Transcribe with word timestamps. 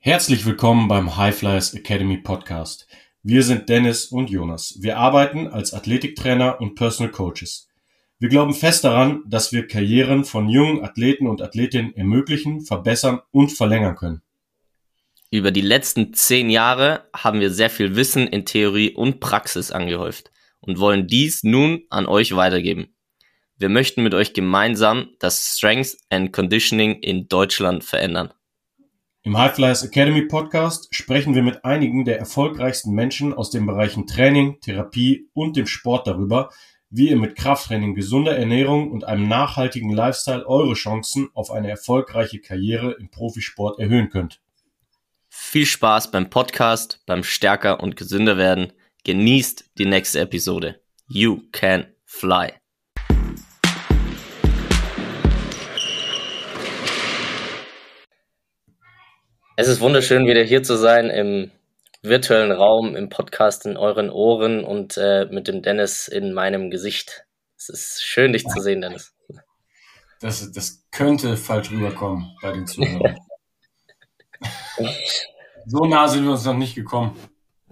Herzlich 0.00 0.44
willkommen 0.44 0.86
beim 0.86 1.16
High 1.16 1.34
Flyers 1.34 1.72
Academy 1.72 2.18
Podcast. 2.18 2.86
Wir 3.22 3.42
sind 3.42 3.70
Dennis 3.70 4.04
und 4.06 4.28
Jonas. 4.28 4.76
Wir 4.80 4.98
arbeiten 4.98 5.48
als 5.48 5.72
Athletiktrainer 5.72 6.60
und 6.60 6.74
Personal 6.74 7.10
Coaches. 7.10 7.70
Wir 8.18 8.28
glauben 8.28 8.52
fest 8.52 8.84
daran, 8.84 9.22
dass 9.26 9.52
wir 9.52 9.66
Karrieren 9.66 10.26
von 10.26 10.50
jungen 10.50 10.84
Athleten 10.84 11.26
und 11.26 11.40
Athletinnen 11.40 11.96
ermöglichen, 11.96 12.60
verbessern 12.60 13.20
und 13.30 13.52
verlängern 13.52 13.96
können. 13.96 14.20
Über 15.34 15.50
die 15.50 15.62
letzten 15.62 16.14
zehn 16.14 16.48
Jahre 16.48 17.08
haben 17.12 17.40
wir 17.40 17.50
sehr 17.50 17.68
viel 17.68 17.96
Wissen 17.96 18.28
in 18.28 18.44
Theorie 18.44 18.94
und 18.94 19.18
Praxis 19.18 19.72
angehäuft 19.72 20.30
und 20.60 20.78
wollen 20.78 21.08
dies 21.08 21.42
nun 21.42 21.82
an 21.90 22.06
euch 22.06 22.36
weitergeben. 22.36 22.94
Wir 23.56 23.68
möchten 23.68 24.04
mit 24.04 24.14
euch 24.14 24.32
gemeinsam 24.32 25.08
das 25.18 25.56
Strength 25.56 25.96
and 26.08 26.32
Conditioning 26.32 27.00
in 27.00 27.26
Deutschland 27.26 27.82
verändern. 27.82 28.32
Im 29.24 29.36
High 29.36 29.52
Flyers 29.52 29.82
Academy 29.82 30.22
Podcast 30.22 30.94
sprechen 30.94 31.34
wir 31.34 31.42
mit 31.42 31.64
einigen 31.64 32.04
der 32.04 32.20
erfolgreichsten 32.20 32.94
Menschen 32.94 33.34
aus 33.34 33.50
den 33.50 33.66
Bereichen 33.66 34.06
Training, 34.06 34.60
Therapie 34.60 35.30
und 35.32 35.56
dem 35.56 35.66
Sport 35.66 36.06
darüber, 36.06 36.50
wie 36.90 37.08
ihr 37.08 37.16
mit 37.16 37.34
Krafttraining, 37.34 37.96
gesunder 37.96 38.38
Ernährung 38.38 38.92
und 38.92 39.02
einem 39.02 39.26
nachhaltigen 39.26 39.90
Lifestyle 39.90 40.46
eure 40.46 40.74
Chancen 40.74 41.28
auf 41.34 41.50
eine 41.50 41.70
erfolgreiche 41.70 42.38
Karriere 42.38 42.92
im 42.92 43.10
Profisport 43.10 43.80
erhöhen 43.80 44.10
könnt. 44.10 44.43
Viel 45.36 45.66
Spaß 45.66 46.12
beim 46.12 46.30
Podcast, 46.30 47.00
beim 47.06 47.24
Stärker 47.24 47.80
und 47.80 47.96
gesünder 47.96 48.36
werden. 48.36 48.72
Genießt 49.02 49.72
die 49.78 49.84
nächste 49.84 50.20
Episode. 50.20 50.80
You 51.08 51.42
can 51.50 51.92
fly. 52.04 52.52
Es 59.56 59.66
ist 59.66 59.80
wunderschön, 59.80 60.24
wieder 60.26 60.44
hier 60.44 60.62
zu 60.62 60.76
sein 60.76 61.10
im 61.10 61.50
virtuellen 62.02 62.52
Raum, 62.52 62.94
im 62.94 63.08
Podcast 63.08 63.66
in 63.66 63.76
euren 63.76 64.10
Ohren 64.10 64.64
und 64.64 64.96
äh, 64.96 65.26
mit 65.26 65.48
dem 65.48 65.62
Dennis 65.62 66.06
in 66.06 66.32
meinem 66.32 66.70
Gesicht. 66.70 67.26
Es 67.56 67.68
ist 67.68 68.04
schön, 68.04 68.32
dich 68.32 68.44
zu 68.44 68.60
sehen, 68.60 68.80
Dennis. 68.80 69.12
Das, 70.20 70.52
das 70.52 70.84
könnte 70.92 71.36
falsch 71.36 71.72
rüberkommen 71.72 72.36
bei 72.40 72.52
den 72.52 72.68
Zuhörern. 72.68 73.18
so 75.66 75.84
nah 75.84 76.08
sind 76.08 76.24
wir 76.24 76.32
uns 76.32 76.44
noch 76.44 76.56
nicht 76.56 76.74
gekommen. 76.74 77.16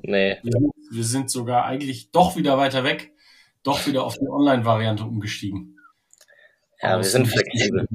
Nee. 0.03 0.39
Wir, 0.43 0.71
wir 0.91 1.05
sind 1.05 1.31
sogar 1.31 1.65
eigentlich 1.65 2.11
doch 2.11 2.37
wieder 2.37 2.59
weiter 2.59 2.85
weg, 2.85 3.12
doch 3.62 3.87
wieder 3.87 4.05
auf 4.05 4.19
die 4.19 4.29
Online-Variante 4.29 5.05
umgestiegen. 5.05 5.79
Ja, 6.81 6.91
Aber 6.91 7.03
wir 7.03 7.09
sind 7.09 7.29
flexibel. 7.29 7.87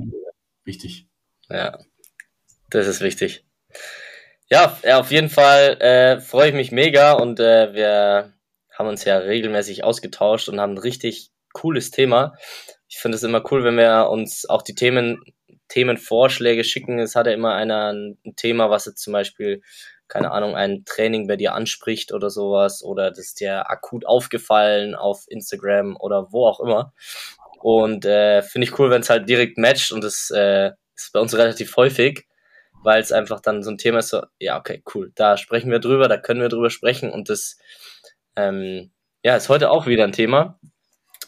Wichtig. 0.63 1.07
Ja, 1.49 1.77
das 2.69 2.87
ist 2.87 3.01
wichtig. 3.01 3.45
Ja, 4.49 4.77
ja 4.83 4.99
auf 4.99 5.11
jeden 5.11 5.29
Fall 5.29 5.81
äh, 5.81 6.21
freue 6.21 6.49
ich 6.49 6.55
mich 6.55 6.71
mega 6.71 7.13
und 7.13 7.39
äh, 7.39 7.73
wir 7.73 8.33
haben 8.77 8.87
uns 8.87 9.03
ja 9.03 9.17
regelmäßig 9.17 9.83
ausgetauscht 9.83 10.49
und 10.49 10.59
haben 10.59 10.73
ein 10.73 10.77
richtig 10.77 11.31
cooles 11.53 11.91
Thema. 11.91 12.35
Ich 12.87 12.97
finde 12.97 13.17
es 13.17 13.23
immer 13.23 13.43
cool, 13.51 13.63
wenn 13.63 13.75
wir 13.75 14.09
uns 14.09 14.47
auch 14.47 14.61
die 14.61 14.75
Themen, 14.75 15.21
Themenvorschläge 15.69 16.63
schicken. 16.63 16.99
Es 16.99 17.15
hat 17.15 17.27
ja 17.27 17.33
immer 17.33 17.53
einer 17.53 17.93
ein 17.93 18.17
Thema, 18.35 18.69
was 18.69 18.85
jetzt 18.85 19.01
zum 19.01 19.13
Beispiel, 19.13 19.61
keine 20.07 20.31
Ahnung, 20.31 20.55
ein 20.55 20.85
Training 20.85 21.27
bei 21.27 21.35
dir 21.35 21.53
anspricht 21.53 22.13
oder 22.13 22.29
sowas 22.29 22.83
oder 22.83 23.09
das 23.09 23.19
ist 23.19 23.39
dir 23.39 23.69
akut 23.69 24.05
aufgefallen 24.05 24.95
auf 24.95 25.25
Instagram 25.27 25.97
oder 25.99 26.31
wo 26.31 26.47
auch 26.47 26.59
immer. 26.59 26.93
Und 27.59 28.05
äh, 28.05 28.41
finde 28.41 28.67
ich 28.67 28.79
cool, 28.79 28.89
wenn 28.89 29.01
es 29.01 29.09
halt 29.09 29.27
direkt 29.27 29.57
matcht 29.57 29.91
und 29.91 30.03
das 30.03 30.31
äh, 30.31 30.71
ist 30.95 31.11
bei 31.13 31.19
uns 31.19 31.35
relativ 31.37 31.75
häufig 31.75 32.27
weil 32.83 33.01
es 33.01 33.11
einfach 33.11 33.39
dann 33.41 33.63
so 33.63 33.71
ein 33.71 33.77
Thema 33.77 33.99
ist, 33.99 34.09
so, 34.09 34.23
ja, 34.39 34.57
okay, 34.57 34.81
cool, 34.93 35.11
da 35.15 35.37
sprechen 35.37 35.71
wir 35.71 35.79
drüber, 35.79 36.07
da 36.07 36.17
können 36.17 36.41
wir 36.41 36.49
drüber 36.49 36.69
sprechen 36.69 37.11
und 37.11 37.29
das, 37.29 37.57
ähm, 38.35 38.91
ja, 39.23 39.35
ist 39.35 39.49
heute 39.49 39.71
auch 39.71 39.87
wieder 39.87 40.03
ein 40.03 40.11
Thema. 40.11 40.59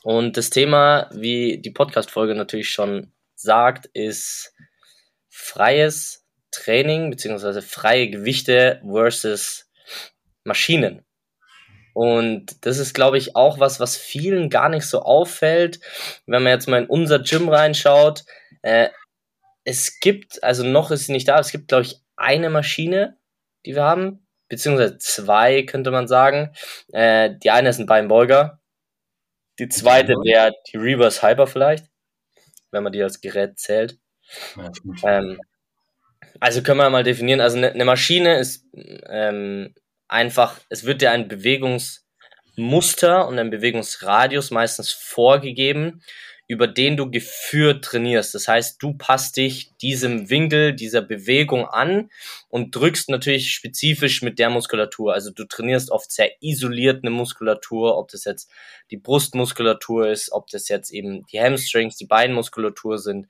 Und 0.03 0.37
das 0.37 0.49
Thema, 0.49 1.09
wie 1.11 1.57
die 1.57 1.71
Podcast-Folge 1.71 2.35
natürlich 2.35 2.69
schon 2.69 3.11
sagt, 3.41 3.85
ist 3.93 4.53
freies 5.29 6.25
Training 6.51 7.09
beziehungsweise 7.09 7.61
freie 7.61 8.09
Gewichte 8.09 8.81
versus 8.85 9.69
Maschinen. 10.43 11.05
Und 11.93 12.65
das 12.65 12.77
ist, 12.77 12.93
glaube 12.93 13.17
ich, 13.17 13.35
auch 13.35 13.59
was, 13.59 13.79
was 13.79 13.97
vielen 13.97 14.49
gar 14.49 14.69
nicht 14.69 14.85
so 14.85 15.01
auffällt. 15.01 15.79
Wenn 16.25 16.43
man 16.43 16.53
jetzt 16.53 16.67
mal 16.67 16.83
in 16.83 16.87
unser 16.87 17.19
Gym 17.19 17.49
reinschaut, 17.49 18.23
äh, 18.61 18.89
es 19.63 19.99
gibt, 19.99 20.43
also 20.43 20.63
noch 20.63 20.91
ist 20.91 21.07
sie 21.07 21.11
nicht 21.11 21.27
da, 21.27 21.39
es 21.39 21.51
gibt, 21.51 21.67
glaube 21.67 21.83
ich, 21.83 22.01
eine 22.15 22.49
Maschine, 22.49 23.17
die 23.65 23.75
wir 23.75 23.83
haben, 23.83 24.25
beziehungsweise 24.47 24.97
zwei, 24.97 25.63
könnte 25.63 25.91
man 25.91 26.07
sagen. 26.07 26.53
Äh, 26.91 27.31
die 27.43 27.51
eine 27.51 27.69
ist 27.69 27.79
ein 27.79 27.85
Beinbeuger. 27.85 28.59
Die 29.59 29.69
zweite 29.69 30.13
wäre 30.23 30.53
die 30.71 30.77
Reverse 30.77 31.21
Hyper 31.21 31.47
vielleicht, 31.47 31.85
wenn 32.71 32.83
man 32.83 32.91
die 32.91 33.03
als 33.03 33.21
Gerät 33.21 33.59
zählt. 33.59 33.97
Ähm, 35.03 35.39
also 36.39 36.61
können 36.61 36.79
wir 36.79 36.89
mal 36.89 37.03
definieren, 37.03 37.41
also 37.41 37.57
eine 37.57 37.75
ne 37.75 37.85
Maschine 37.85 38.39
ist 38.39 38.65
ähm, 38.73 39.73
einfach, 40.07 40.59
es 40.69 40.85
wird 40.85 41.01
dir 41.01 41.11
ein 41.11 41.27
Bewegungsmuster 41.27 43.27
und 43.27 43.39
ein 43.39 43.49
Bewegungsradius 43.49 44.51
meistens 44.51 44.91
vorgegeben 44.91 46.01
über 46.49 46.65
den 46.65 46.97
du 46.97 47.11
geführt 47.11 47.85
trainierst. 47.85 48.33
Das 48.33 48.47
heißt, 48.47 48.81
du 48.81 48.95
passt 48.95 49.37
dich 49.37 49.77
diesem 49.77 50.31
Winkel, 50.31 50.73
dieser 50.73 51.03
Bewegung 51.03 51.67
an 51.67 52.09
und 52.49 52.75
drückst 52.75 53.09
natürlich 53.09 53.53
spezifisch 53.53 54.23
mit 54.23 54.39
der 54.39 54.49
Muskulatur. 54.49 55.13
Also 55.13 55.29
du 55.29 55.45
trainierst 55.45 55.91
oft 55.91 56.11
sehr 56.11 56.31
isoliert 56.41 57.03
eine 57.03 57.11
Muskulatur, 57.11 57.95
ob 57.99 58.09
das 58.09 58.25
jetzt 58.25 58.51
die 58.89 58.97
Brustmuskulatur 58.97 60.09
ist, 60.09 60.31
ob 60.31 60.47
das 60.47 60.69
jetzt 60.69 60.89
eben 60.89 61.23
die 61.27 61.39
Hamstrings, 61.39 61.97
die 61.97 62.07
Beinmuskulatur 62.07 62.97
sind, 62.97 63.27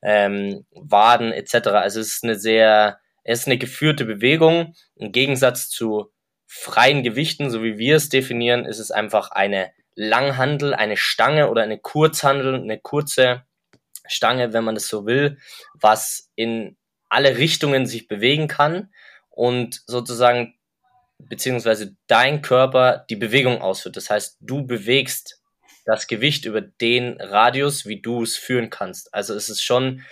ähm, 0.00 0.64
Waden 0.70 1.30
etc. 1.30 1.68
Also 1.68 2.00
es 2.00 2.14
ist 2.14 2.24
eine 2.24 2.36
sehr, 2.36 3.00
es 3.22 3.40
ist 3.40 3.48
eine 3.48 3.58
geführte 3.58 4.06
Bewegung. 4.06 4.74
Im 4.96 5.12
Gegensatz 5.12 5.68
zu 5.68 6.10
freien 6.46 7.02
Gewichten, 7.02 7.50
so 7.50 7.62
wie 7.62 7.76
wir 7.76 7.96
es 7.96 8.08
definieren, 8.08 8.64
ist 8.64 8.78
es 8.78 8.90
einfach 8.90 9.30
eine 9.30 9.72
Langhandel, 9.94 10.74
eine 10.74 10.96
Stange 10.96 11.50
oder 11.50 11.62
eine 11.62 11.78
Kurzhandel, 11.78 12.54
eine 12.54 12.78
kurze 12.78 13.44
Stange, 14.06 14.52
wenn 14.52 14.64
man 14.64 14.74
das 14.74 14.88
so 14.88 15.06
will, 15.06 15.38
was 15.74 16.30
in 16.34 16.76
alle 17.08 17.36
Richtungen 17.36 17.86
sich 17.86 18.08
bewegen 18.08 18.48
kann 18.48 18.92
und 19.30 19.82
sozusagen 19.86 20.54
beziehungsweise 21.18 21.96
dein 22.06 22.42
Körper 22.42 23.04
die 23.10 23.16
Bewegung 23.16 23.60
ausführt. 23.60 23.96
Das 23.96 24.10
heißt, 24.10 24.38
du 24.40 24.66
bewegst 24.66 25.40
das 25.84 26.06
Gewicht 26.06 26.44
über 26.44 26.60
den 26.60 27.20
Radius, 27.20 27.86
wie 27.86 28.00
du 28.00 28.22
es 28.22 28.36
führen 28.36 28.70
kannst. 28.70 29.12
Also 29.14 29.34
es 29.34 29.48
ist 29.48 29.62
schon 29.62 30.02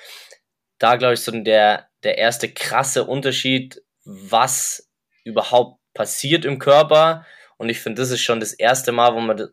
da, 0.78 0.96
glaube 0.96 1.14
ich, 1.14 1.20
so 1.20 1.30
der, 1.32 1.88
der 2.02 2.18
erste 2.18 2.50
krasse 2.52 3.04
Unterschied, 3.04 3.82
was 4.04 4.90
überhaupt 5.24 5.80
passiert 5.94 6.44
im 6.44 6.58
Körper 6.58 7.26
und 7.60 7.68
ich 7.68 7.80
finde, 7.80 8.00
das 8.00 8.10
ist 8.10 8.22
schon 8.22 8.40
das 8.40 8.54
erste 8.54 8.90
Mal, 8.90 9.14
wo 9.14 9.20
man, 9.20 9.50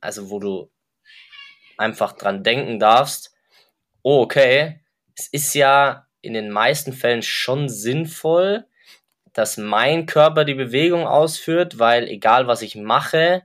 also 0.00 0.30
wo 0.30 0.40
du 0.40 0.68
einfach 1.78 2.10
dran 2.10 2.42
denken 2.42 2.80
darfst, 2.80 3.32
oh, 4.02 4.20
okay, 4.22 4.80
es 5.16 5.28
ist 5.28 5.54
ja 5.54 6.08
in 6.22 6.32
den 6.32 6.50
meisten 6.50 6.92
Fällen 6.92 7.22
schon 7.22 7.68
sinnvoll, 7.68 8.66
dass 9.32 9.58
mein 9.58 10.06
Körper 10.06 10.44
die 10.44 10.54
Bewegung 10.54 11.06
ausführt, 11.06 11.78
weil 11.78 12.08
egal 12.08 12.48
was 12.48 12.62
ich 12.62 12.74
mache, 12.74 13.44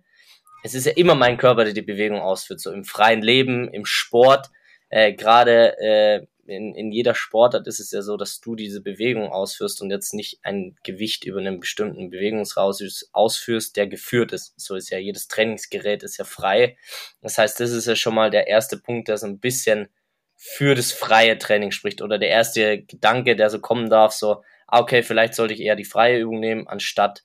es 0.63 0.73
ist 0.73 0.88
ja 0.88 0.93
immer 0.93 1.13
mein 1.13 1.38
Körper, 1.38 1.63
der 1.63 1.73
die 1.73 1.83
Bewegung 1.83 2.21
ausführt, 2.21 2.61
so 2.61 2.71
im 2.71 2.85
freien 2.85 3.21
Leben, 3.21 3.71
im 3.71 3.85
Sport, 3.85 4.49
äh, 4.89 5.13
gerade 5.13 5.77
äh, 5.77 6.25
in, 6.45 6.75
in 6.75 6.92
jeder 6.92 7.15
Sportart 7.15 7.68
ist 7.68 7.80
es 7.80 7.92
ja 7.92 8.01
so, 8.01 8.18
dass 8.18 8.39
du 8.39 8.56
diese 8.56 8.81
Bewegung 8.81 9.30
ausführst 9.31 9.81
und 9.81 9.89
jetzt 9.89 10.13
nicht 10.13 10.39
ein 10.44 10.75
Gewicht 10.83 11.25
über 11.25 11.39
einen 11.39 11.59
bestimmten 11.59 12.09
Bewegungsradius 12.09 13.09
ausführst, 13.12 13.75
der 13.75 13.88
geführt 13.88 14.31
ist. 14.31 14.53
So 14.57 14.75
ist 14.75 14.89
ja 14.89 14.97
jedes 14.97 15.27
Trainingsgerät 15.27 16.03
ist 16.03 16.18
ja 16.18 16.25
frei. 16.25 16.77
Das 17.21 17.38
heißt, 17.38 17.59
das 17.59 17.71
ist 17.71 17.88
ja 17.88 17.95
schon 17.95 18.15
mal 18.15 18.30
der 18.30 18.47
erste 18.47 18.77
Punkt, 18.77 19.07
der 19.07 19.18
so 19.18 19.27
ein 19.27 19.39
bisschen 19.39 19.89
für 20.36 20.75
das 20.75 20.92
freie 20.92 21.38
Training 21.38 21.71
spricht 21.71 22.01
oder 22.01 22.19
der 22.19 22.30
erste 22.30 22.83
Gedanke, 22.83 23.36
der 23.36 23.50
so 23.50 23.59
kommen 23.59 23.89
darf, 23.89 24.12
so, 24.13 24.44
ah, 24.68 24.80
okay, 24.81 25.01
vielleicht 25.01 25.33
sollte 25.33 25.53
ich 25.53 25.62
eher 25.62 25.75
die 25.75 25.86
freie 25.86 26.19
Übung 26.19 26.39
nehmen 26.39 26.68
anstatt 26.68 27.24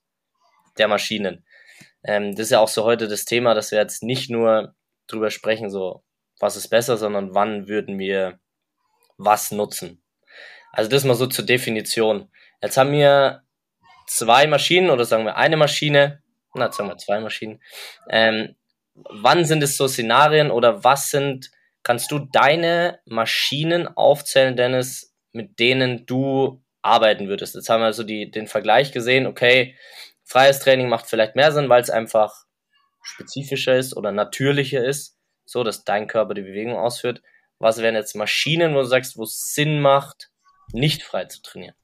der 0.78 0.88
Maschinen. 0.88 1.44
Ähm, 2.04 2.34
das 2.34 2.46
ist 2.46 2.50
ja 2.50 2.60
auch 2.60 2.68
so 2.68 2.84
heute 2.84 3.08
das 3.08 3.24
Thema, 3.24 3.54
dass 3.54 3.72
wir 3.72 3.78
jetzt 3.78 4.02
nicht 4.02 4.30
nur 4.30 4.74
drüber 5.06 5.30
sprechen, 5.30 5.70
so, 5.70 6.04
was 6.38 6.56
ist 6.56 6.68
besser, 6.68 6.96
sondern 6.96 7.34
wann 7.34 7.68
würden 7.68 7.98
wir 7.98 8.38
was 9.24 9.50
nutzen. 9.50 10.02
Also 10.72 10.90
das 10.90 11.04
mal 11.04 11.14
so 11.14 11.26
zur 11.26 11.44
Definition. 11.44 12.30
Jetzt 12.62 12.76
haben 12.76 12.92
wir 12.92 13.42
zwei 14.06 14.46
Maschinen 14.46 14.90
oder 14.90 15.04
sagen 15.04 15.24
wir 15.24 15.36
eine 15.36 15.56
Maschine 15.56 16.22
na, 16.54 16.72
sagen 16.72 16.88
wir 16.88 16.98
zwei 16.98 17.20
Maschinen. 17.20 17.60
Ähm, 18.08 18.56
wann 18.94 19.44
sind 19.44 19.62
es 19.62 19.76
so 19.76 19.88
Szenarien 19.88 20.50
oder 20.50 20.84
was 20.84 21.10
sind, 21.10 21.50
kannst 21.82 22.10
du 22.10 22.18
deine 22.18 23.00
Maschinen 23.04 23.88
aufzählen, 23.88 24.56
Dennis, 24.56 25.14
mit 25.32 25.58
denen 25.58 26.06
du 26.06 26.62
arbeiten 26.82 27.28
würdest? 27.28 27.54
Jetzt 27.54 27.68
haben 27.68 27.82
wir 27.82 27.92
so 27.92 28.02
die, 28.02 28.30
den 28.30 28.46
Vergleich 28.46 28.92
gesehen, 28.92 29.26
okay, 29.26 29.76
freies 30.24 30.60
Training 30.60 30.88
macht 30.88 31.06
vielleicht 31.06 31.36
mehr 31.36 31.52
Sinn, 31.52 31.68
weil 31.68 31.82
es 31.82 31.90
einfach 31.90 32.44
spezifischer 33.02 33.76
ist 33.76 33.96
oder 33.96 34.12
natürlicher 34.12 34.84
ist, 34.84 35.16
so 35.44 35.64
dass 35.64 35.84
dein 35.84 36.06
Körper 36.06 36.34
die 36.34 36.42
Bewegung 36.42 36.76
ausführt. 36.76 37.22
Was 37.60 37.76
wären 37.76 37.94
jetzt 37.94 38.16
Maschinen, 38.16 38.74
wo 38.74 38.78
du 38.78 38.86
sagst, 38.86 39.18
wo 39.18 39.24
es 39.24 39.52
Sinn 39.54 39.82
macht, 39.82 40.30
nicht 40.72 41.02
frei 41.02 41.26
zu 41.26 41.42
trainieren? 41.42 41.74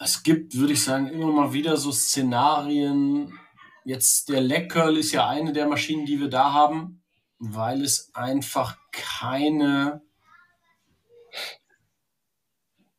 Es 0.00 0.24
gibt, 0.24 0.56
würde 0.56 0.72
ich 0.72 0.82
sagen, 0.82 1.06
immer 1.06 1.30
mal 1.30 1.52
wieder 1.52 1.76
so 1.76 1.92
Szenarien. 1.92 3.38
Jetzt 3.84 4.28
der 4.28 4.40
Leg 4.40 4.72
Curl 4.72 4.96
ist 4.96 5.12
ja 5.12 5.28
eine 5.28 5.52
der 5.52 5.68
Maschinen, 5.68 6.04
die 6.04 6.18
wir 6.18 6.28
da 6.28 6.52
haben, 6.52 7.04
weil 7.38 7.82
es 7.82 8.12
einfach 8.12 8.76
keine 8.90 10.02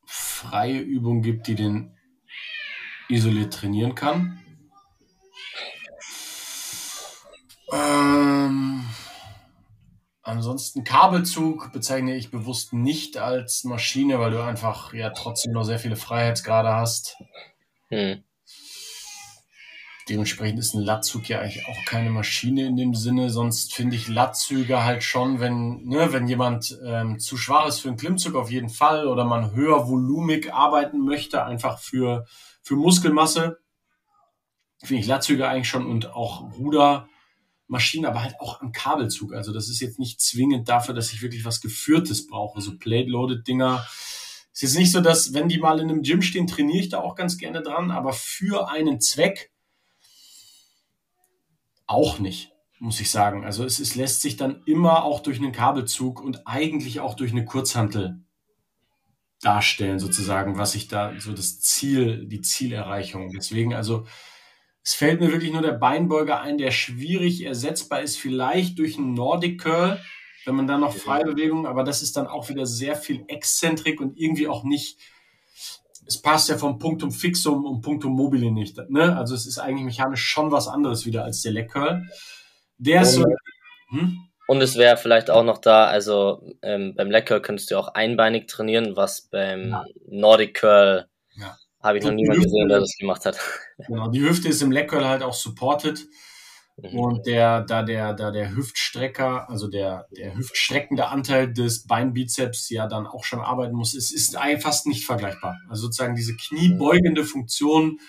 freie 0.05 0.79
Übung 0.79 1.21
gibt, 1.21 1.47
die 1.47 1.55
den 1.55 1.97
isoliert 3.09 3.53
trainieren 3.53 3.93
kann. 3.93 4.41
Ähm, 7.71 8.85
ansonsten 10.21 10.83
Kabelzug 10.83 11.71
bezeichne 11.73 12.15
ich 12.15 12.31
bewusst 12.31 12.73
nicht 12.73 13.17
als 13.17 13.63
Maschine, 13.63 14.19
weil 14.19 14.31
du 14.31 14.43
einfach 14.43 14.93
ja 14.93 15.09
trotzdem 15.09 15.53
noch 15.53 15.63
sehr 15.63 15.79
viele 15.79 15.95
Freiheitsgrade 15.95 16.73
hast. 16.73 17.17
Hm. 17.89 18.23
Dementsprechend 20.09 20.59
ist 20.59 20.73
ein 20.73 20.83
Latzug 20.83 21.27
ja 21.27 21.39
eigentlich 21.39 21.67
auch 21.67 21.85
keine 21.85 22.09
Maschine 22.09 22.65
in 22.65 22.77
dem 22.77 22.95
Sinne. 22.95 23.29
Sonst 23.29 23.73
finde 23.73 23.97
ich 23.97 24.07
Latzüge 24.07 24.85
halt 24.85 25.03
schon, 25.03 25.41
wenn, 25.41 25.83
ne, 25.83 26.13
wenn 26.13 26.27
jemand 26.27 26.79
ähm, 26.85 27.19
zu 27.19 27.35
schwach 27.35 27.67
ist 27.67 27.79
für 27.79 27.89
einen 27.89 27.97
Klimmzug 27.97 28.35
auf 28.35 28.49
jeden 28.49 28.69
Fall 28.69 29.07
oder 29.07 29.25
man 29.25 29.51
höher 29.51 29.89
volumig 29.89 30.53
arbeiten 30.53 30.99
möchte, 30.99 31.43
einfach 31.43 31.79
für, 31.79 32.25
für 32.61 32.77
Muskelmasse, 32.77 33.59
finde 34.81 35.01
ich 35.01 35.07
Latzüge 35.07 35.49
eigentlich 35.49 35.67
schon 35.67 35.85
und 35.85 36.13
auch 36.15 36.53
Ruder 36.57 37.09
Maschinen, 37.67 38.05
aber 38.05 38.23
halt 38.23 38.39
auch 38.39 38.61
am 38.61 38.71
Kabelzug. 38.71 39.33
Also 39.33 39.53
das 39.53 39.69
ist 39.69 39.79
jetzt 39.79 39.99
nicht 39.99 40.21
zwingend 40.21 40.69
dafür, 40.69 40.93
dass 40.93 41.11
ich 41.11 41.21
wirklich 41.21 41.45
was 41.45 41.61
Geführtes 41.61 42.27
brauche. 42.27 42.61
So 42.61 42.77
Plate-Loaded-Dinger. 42.77 43.85
Es 44.53 44.63
ist 44.63 44.77
nicht 44.77 44.91
so, 44.91 45.01
dass, 45.01 45.33
wenn 45.33 45.49
die 45.49 45.59
mal 45.59 45.79
in 45.79 45.89
einem 45.89 46.01
Gym 46.01 46.21
stehen, 46.21 46.47
trainiere 46.47 46.79
ich 46.79 46.89
da 46.89 46.99
auch 46.99 47.15
ganz 47.15 47.37
gerne 47.37 47.61
dran, 47.61 47.91
aber 47.91 48.13
für 48.13 48.69
einen 48.69 48.99
Zweck 49.01 49.51
auch 51.85 52.19
nicht, 52.19 52.51
muss 52.79 52.99
ich 52.99 53.11
sagen. 53.11 53.45
Also 53.45 53.63
es, 53.63 53.79
es 53.79 53.95
lässt 53.95 54.21
sich 54.21 54.35
dann 54.35 54.63
immer 54.65 55.03
auch 55.03 55.19
durch 55.19 55.37
einen 55.37 55.51
Kabelzug 55.51 56.21
und 56.21 56.47
eigentlich 56.47 57.01
auch 57.01 57.15
durch 57.15 57.31
eine 57.31 57.45
Kurzhantel 57.45 58.21
darstellen, 59.41 59.99
sozusagen, 59.99 60.57
was 60.57 60.73
ich 60.75 60.87
da, 60.87 61.13
so 61.19 61.31
das 61.31 61.59
Ziel, 61.59 62.25
die 62.27 62.41
Zielerreichung. 62.41 63.31
Deswegen 63.31 63.73
also 63.73 64.07
es 64.87 64.93
fällt 64.93 65.19
mir 65.19 65.33
wirklich 65.33 65.51
nur 65.51 65.61
der 65.61 65.73
Beinbeuger 65.73 66.39
ein, 66.39 66.57
der 66.57 66.71
schwierig 66.71 67.43
ersetzbar 67.43 67.99
ist, 67.99 68.15
vielleicht 68.17 68.79
durch 68.79 68.97
einen 68.97 69.15
Nordic 69.15 69.59
Curl, 69.59 69.99
wenn 70.45 70.55
man 70.55 70.65
dann 70.65 70.79
noch 70.79 70.95
freie 70.95 71.25
Bewegung, 71.25 71.67
aber 71.67 71.83
das 71.83 72.01
ist 72.01 72.15
dann 72.15 72.25
auch 72.25 72.47
wieder 72.47 72.65
sehr 72.65 72.95
viel 72.95 73.25
Exzentrik 73.27 73.99
und 73.99 74.17
irgendwie 74.17 74.47
auch 74.47 74.63
nicht, 74.63 74.97
es 76.05 76.21
passt 76.21 76.47
ja 76.47 76.57
vom 76.57 76.79
Punktum 76.79 77.11
Fixum 77.11 77.65
und 77.65 77.81
Punktum 77.81 78.13
Mobile 78.13 78.49
nicht. 78.49 78.77
Ne? 78.89 79.17
Also 79.17 79.35
es 79.35 79.45
ist 79.45 79.59
eigentlich 79.59 79.83
mechanisch 79.83 80.23
schon 80.23 80.53
was 80.53 80.69
anderes 80.69 81.05
wieder 81.05 81.25
als 81.25 81.41
der 81.41 81.51
Leg 81.51 81.69
Curl. 81.69 82.07
Der 82.77 83.01
ist 83.01 83.15
so. 83.15 83.25
Hm? 83.89 84.19
Und 84.47 84.61
es 84.61 84.77
wäre 84.77 84.95
vielleicht 84.95 85.29
auch 85.29 85.43
noch 85.43 85.57
da, 85.57 85.87
also 85.87 86.41
ähm, 86.61 86.95
beim 86.95 87.11
Leg 87.11 87.25
Curl 87.25 87.41
könntest 87.41 87.71
du 87.71 87.77
auch 87.77 87.89
einbeinig 87.89 88.47
trainieren, 88.47 88.95
was 88.95 89.23
beim 89.23 89.71
ja. 89.71 89.83
Nordic 90.07 90.53
Curl 90.53 91.09
ja. 91.35 91.57
Habe 91.87 91.99
ich 91.99 92.03
noch 92.03 92.11
niemanden 92.11 92.43
gesehen, 92.43 92.67
der 92.67 92.81
das 92.81 92.97
gemacht 92.97 93.25
hat. 93.25 93.39
Genau, 93.87 94.09
die 94.09 94.21
Hüfte 94.21 94.49
ist 94.49 94.61
im 94.61 94.71
Leckerl 94.71 95.07
halt 95.07 95.21
auch 95.21 95.35
supported. 95.35 96.07
Mhm. 96.75 96.99
Und 96.99 97.25
der, 97.27 97.61
da 97.61 97.83
der, 97.83 98.13
da 98.13 98.31
der 98.31 98.55
Hüftstrecker, 98.55 99.49
also 99.49 99.67
der, 99.67 100.07
der 100.11 100.35
hüftstreckende 100.35 101.07
Anteil 101.07 101.53
des 101.53 101.87
Beinbizeps 101.87 102.69
ja 102.69 102.87
dann 102.87 103.07
auch 103.07 103.23
schon 103.23 103.39
arbeiten 103.39 103.75
muss, 103.75 103.93
es 103.93 104.11
ist 104.11 104.35
fast 104.59 104.87
nicht 104.87 105.05
vergleichbar. 105.05 105.57
Also 105.69 105.83
sozusagen 105.83 106.15
diese 106.15 106.35
kniebeugende 106.35 107.23
Funktion 107.23 107.99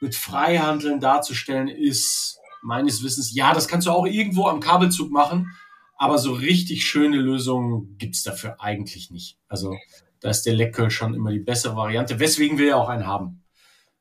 mit 0.00 0.14
Freihandeln 0.14 1.00
darzustellen, 1.00 1.68
ist 1.68 2.38
meines 2.62 3.02
Wissens, 3.02 3.34
ja, 3.34 3.52
das 3.52 3.66
kannst 3.66 3.88
du 3.88 3.90
auch 3.90 4.06
irgendwo 4.06 4.46
am 4.46 4.60
Kabelzug 4.60 5.10
machen, 5.10 5.48
aber 5.96 6.18
so 6.18 6.34
richtig 6.34 6.86
schöne 6.86 7.16
Lösungen 7.16 7.96
gibt's 7.98 8.22
dafür 8.22 8.60
eigentlich 8.60 9.10
nicht. 9.10 9.38
Also 9.48 9.74
da 10.20 10.30
ist 10.30 10.42
der 10.42 10.54
Leckel 10.54 10.90
schon 10.90 11.14
immer 11.14 11.30
die 11.30 11.40
bessere 11.40 11.76
Variante, 11.76 12.18
weswegen 12.18 12.58
wir 12.58 12.66
ja 12.66 12.76
auch 12.76 12.88
einen 12.88 13.06
haben. 13.06 13.44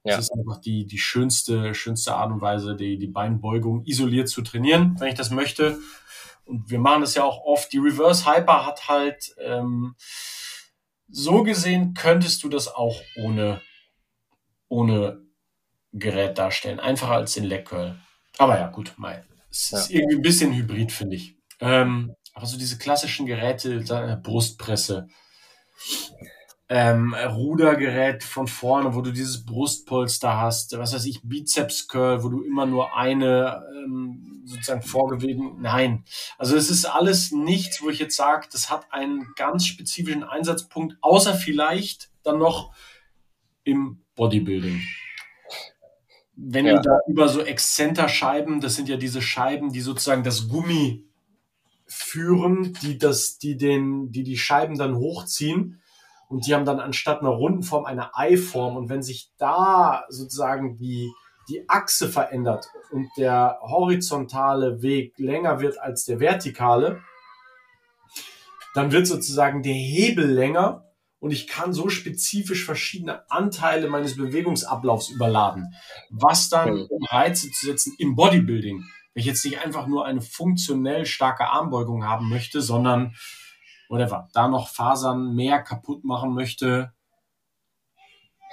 Ja. 0.03 0.15
Das 0.15 0.25
ist 0.25 0.31
einfach 0.31 0.61
die, 0.61 0.85
die 0.85 0.99
schönste, 0.99 1.73
schönste 1.73 2.15
Art 2.15 2.31
und 2.31 2.41
Weise, 2.41 2.75
die, 2.75 2.97
die 2.97 3.07
Beinbeugung 3.07 3.83
isoliert 3.85 4.29
zu 4.29 4.41
trainieren, 4.41 4.95
wenn 4.99 5.09
ich 5.09 5.15
das 5.15 5.31
möchte. 5.31 5.79
Und 6.45 6.69
wir 6.69 6.79
machen 6.79 7.01
das 7.01 7.15
ja 7.15 7.23
auch 7.23 7.43
oft. 7.43 7.73
Die 7.73 7.77
Reverse 7.77 8.25
Hyper 8.25 8.65
hat 8.65 8.87
halt, 8.87 9.35
ähm, 9.39 9.95
so 11.09 11.43
gesehen 11.43 11.93
könntest 11.93 12.43
du 12.43 12.49
das 12.49 12.67
auch 12.67 13.01
ohne, 13.17 13.61
ohne 14.67 15.21
Gerät 15.93 16.37
darstellen. 16.37 16.79
Einfacher 16.79 17.13
als 17.13 17.33
den 17.33 17.45
Leg 17.45 17.65
Curl. 17.65 17.99
Aber 18.37 18.57
ja, 18.57 18.67
gut, 18.67 18.93
mal. 18.97 19.25
Es 19.49 19.71
ja. 19.71 19.79
ist 19.79 19.91
irgendwie 19.91 20.15
ein 20.17 20.21
bisschen 20.21 20.53
hybrid, 20.53 20.91
finde 20.91 21.15
ich. 21.15 21.37
Ähm, 21.59 22.13
aber 22.33 22.45
so 22.45 22.57
diese 22.57 22.77
klassischen 22.77 23.25
Geräte, 23.25 23.79
Brustpresse, 24.21 25.07
ähm, 26.69 27.13
Rudergerät 27.13 28.23
von 28.23 28.47
vorne, 28.47 28.93
wo 28.93 29.01
du 29.01 29.11
dieses 29.11 29.45
Brustpolster 29.45 30.37
hast, 30.37 30.77
was 30.77 30.93
weiß 30.93 31.05
ich, 31.05 31.21
Bizeps 31.23 31.87
Curl, 31.87 32.23
wo 32.23 32.29
du 32.29 32.41
immer 32.41 32.65
nur 32.65 32.95
eine 32.95 33.63
ähm, 33.73 34.43
sozusagen 34.45 34.81
vorgewegen. 34.81 35.61
Nein, 35.61 36.03
also 36.37 36.57
es 36.57 36.69
ist 36.69 36.85
alles 36.85 37.31
nichts, 37.31 37.81
wo 37.81 37.89
ich 37.89 37.99
jetzt 37.99 38.17
sage, 38.17 38.47
das 38.51 38.69
hat 38.69 38.91
einen 38.91 39.27
ganz 39.35 39.65
spezifischen 39.65 40.23
Einsatzpunkt, 40.23 40.97
außer 41.01 41.35
vielleicht 41.35 42.09
dann 42.23 42.39
noch 42.39 42.73
im 43.63 44.03
Bodybuilding. 44.15 44.81
Wenn 46.35 46.65
ja. 46.65 46.75
du 46.75 46.81
da 46.81 46.99
über 47.07 47.29
so 47.29 47.41
Exzenterscheiben, 47.41 48.59
das 48.59 48.75
sind 48.75 48.89
ja 48.89 48.97
diese 48.97 49.21
Scheiben, 49.21 49.71
die 49.71 49.81
sozusagen 49.81 50.23
das 50.23 50.49
Gummi 50.49 51.06
führen, 51.87 52.73
die 52.81 52.97
das, 52.97 53.37
die 53.37 53.57
den, 53.57 54.11
die 54.11 54.23
die 54.23 54.37
Scheiben 54.37 54.77
dann 54.77 54.95
hochziehen 54.95 55.81
und 56.29 56.45
die 56.45 56.53
haben 56.53 56.65
dann 56.65 56.79
anstatt 56.79 57.21
einer 57.21 57.29
runden 57.29 57.63
Form 57.63 57.85
eine 57.85 58.15
Eiform. 58.15 58.75
Und 58.75 58.89
wenn 58.89 59.01
sich 59.01 59.31
da 59.37 60.05
sozusagen 60.09 60.77
die 60.77 61.11
die 61.49 61.69
Achse 61.69 62.09
verändert 62.09 62.67
und 62.91 63.09
der 63.17 63.59
horizontale 63.61 64.81
Weg 64.81 65.17
länger 65.17 65.61
wird 65.61 65.79
als 65.79 66.03
der 66.05 66.19
vertikale, 66.19 67.01
dann 68.73 68.91
wird 68.91 69.07
sozusagen 69.07 69.63
der 69.63 69.73
Hebel 69.73 70.29
länger 70.29 70.83
und 71.19 71.31
ich 71.31 71.47
kann 71.47 71.73
so 71.73 71.89
spezifisch 71.89 72.65
verschiedene 72.65 73.29
Anteile 73.31 73.87
meines 73.87 74.17
Bewegungsablaufs 74.17 75.09
überladen, 75.09 75.73
was 76.09 76.49
dann, 76.49 76.85
um 76.89 77.03
Reize 77.05 77.49
zu 77.49 77.65
setzen 77.65 77.95
im 77.97 78.15
Bodybuilding, 78.15 78.83
wenn 79.17 79.21
ich 79.21 79.25
jetzt 79.25 79.43
nicht 79.45 79.65
einfach 79.65 79.87
nur 79.87 80.05
eine 80.05 80.21
funktionell 80.21 81.07
starke 81.07 81.47
Armbeugung 81.47 82.05
haben 82.05 82.29
möchte, 82.29 82.61
sondern 82.61 83.15
whatever, 83.89 84.29
da 84.31 84.47
noch 84.47 84.69
Fasern 84.69 85.33
mehr 85.33 85.59
kaputt 85.63 86.03
machen 86.03 86.35
möchte, 86.35 86.93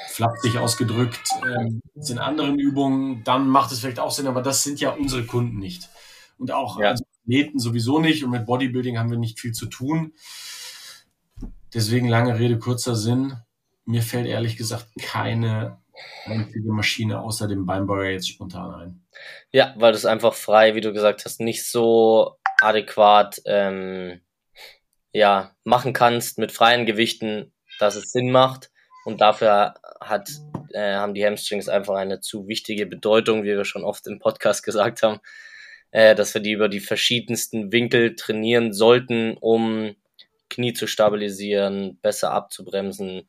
flapsig 0.08 0.56
ausgedrückt, 0.56 1.28
ähm, 1.46 1.82
in 1.94 2.18
anderen 2.18 2.58
Übungen, 2.58 3.22
dann 3.24 3.46
macht 3.46 3.72
es 3.72 3.80
vielleicht 3.80 4.00
auch 4.00 4.10
Sinn, 4.10 4.26
aber 4.26 4.40
das 4.40 4.62
sind 4.62 4.80
ja 4.80 4.92
unsere 4.92 5.26
Kunden 5.26 5.58
nicht. 5.58 5.90
Und 6.38 6.50
auch 6.50 6.80
ja. 6.80 6.88
also 6.88 7.04
Athleten 7.24 7.58
sowieso 7.58 7.98
nicht 7.98 8.24
und 8.24 8.30
mit 8.30 8.46
Bodybuilding 8.46 8.96
haben 8.96 9.10
wir 9.10 9.18
nicht 9.18 9.40
viel 9.40 9.52
zu 9.52 9.66
tun. 9.66 10.14
Deswegen 11.74 12.08
lange 12.08 12.38
Rede, 12.38 12.58
kurzer 12.58 12.96
Sinn. 12.96 13.36
Mir 13.84 14.00
fällt 14.00 14.26
ehrlich 14.26 14.56
gesagt 14.56 14.86
keine 14.98 15.76
einzige 16.26 16.72
Maschine 16.72 17.20
außer 17.20 17.48
dem 17.48 17.66
Beinbeuger 17.66 18.10
jetzt 18.10 18.28
spontan 18.28 18.74
ein. 18.74 19.06
Ja, 19.52 19.74
weil 19.76 19.92
das 19.92 20.04
einfach 20.04 20.34
frei, 20.34 20.74
wie 20.74 20.80
du 20.80 20.92
gesagt 20.92 21.24
hast, 21.24 21.40
nicht 21.40 21.68
so 21.68 22.36
adäquat 22.60 23.40
ähm, 23.46 24.20
ja, 25.12 25.54
machen 25.64 25.92
kannst 25.92 26.38
mit 26.38 26.52
freien 26.52 26.86
Gewichten, 26.86 27.52
dass 27.78 27.96
es 27.96 28.10
Sinn 28.10 28.30
macht. 28.30 28.70
Und 29.04 29.20
dafür 29.20 29.74
hat, 30.00 30.30
äh, 30.72 30.94
haben 30.94 31.14
die 31.14 31.24
Hamstrings 31.24 31.68
einfach 31.68 31.94
eine 31.94 32.20
zu 32.20 32.48
wichtige 32.48 32.86
Bedeutung, 32.86 33.44
wie 33.44 33.56
wir 33.56 33.64
schon 33.64 33.84
oft 33.84 34.06
im 34.06 34.18
Podcast 34.18 34.62
gesagt 34.62 35.02
haben, 35.02 35.20
äh, 35.90 36.14
dass 36.14 36.34
wir 36.34 36.40
die 36.40 36.52
über 36.52 36.68
die 36.68 36.80
verschiedensten 36.80 37.70
Winkel 37.70 38.16
trainieren 38.16 38.72
sollten, 38.72 39.36
um 39.38 39.94
Knie 40.50 40.72
zu 40.72 40.86
stabilisieren, 40.86 41.98
besser 42.00 42.32
abzubremsen. 42.32 43.28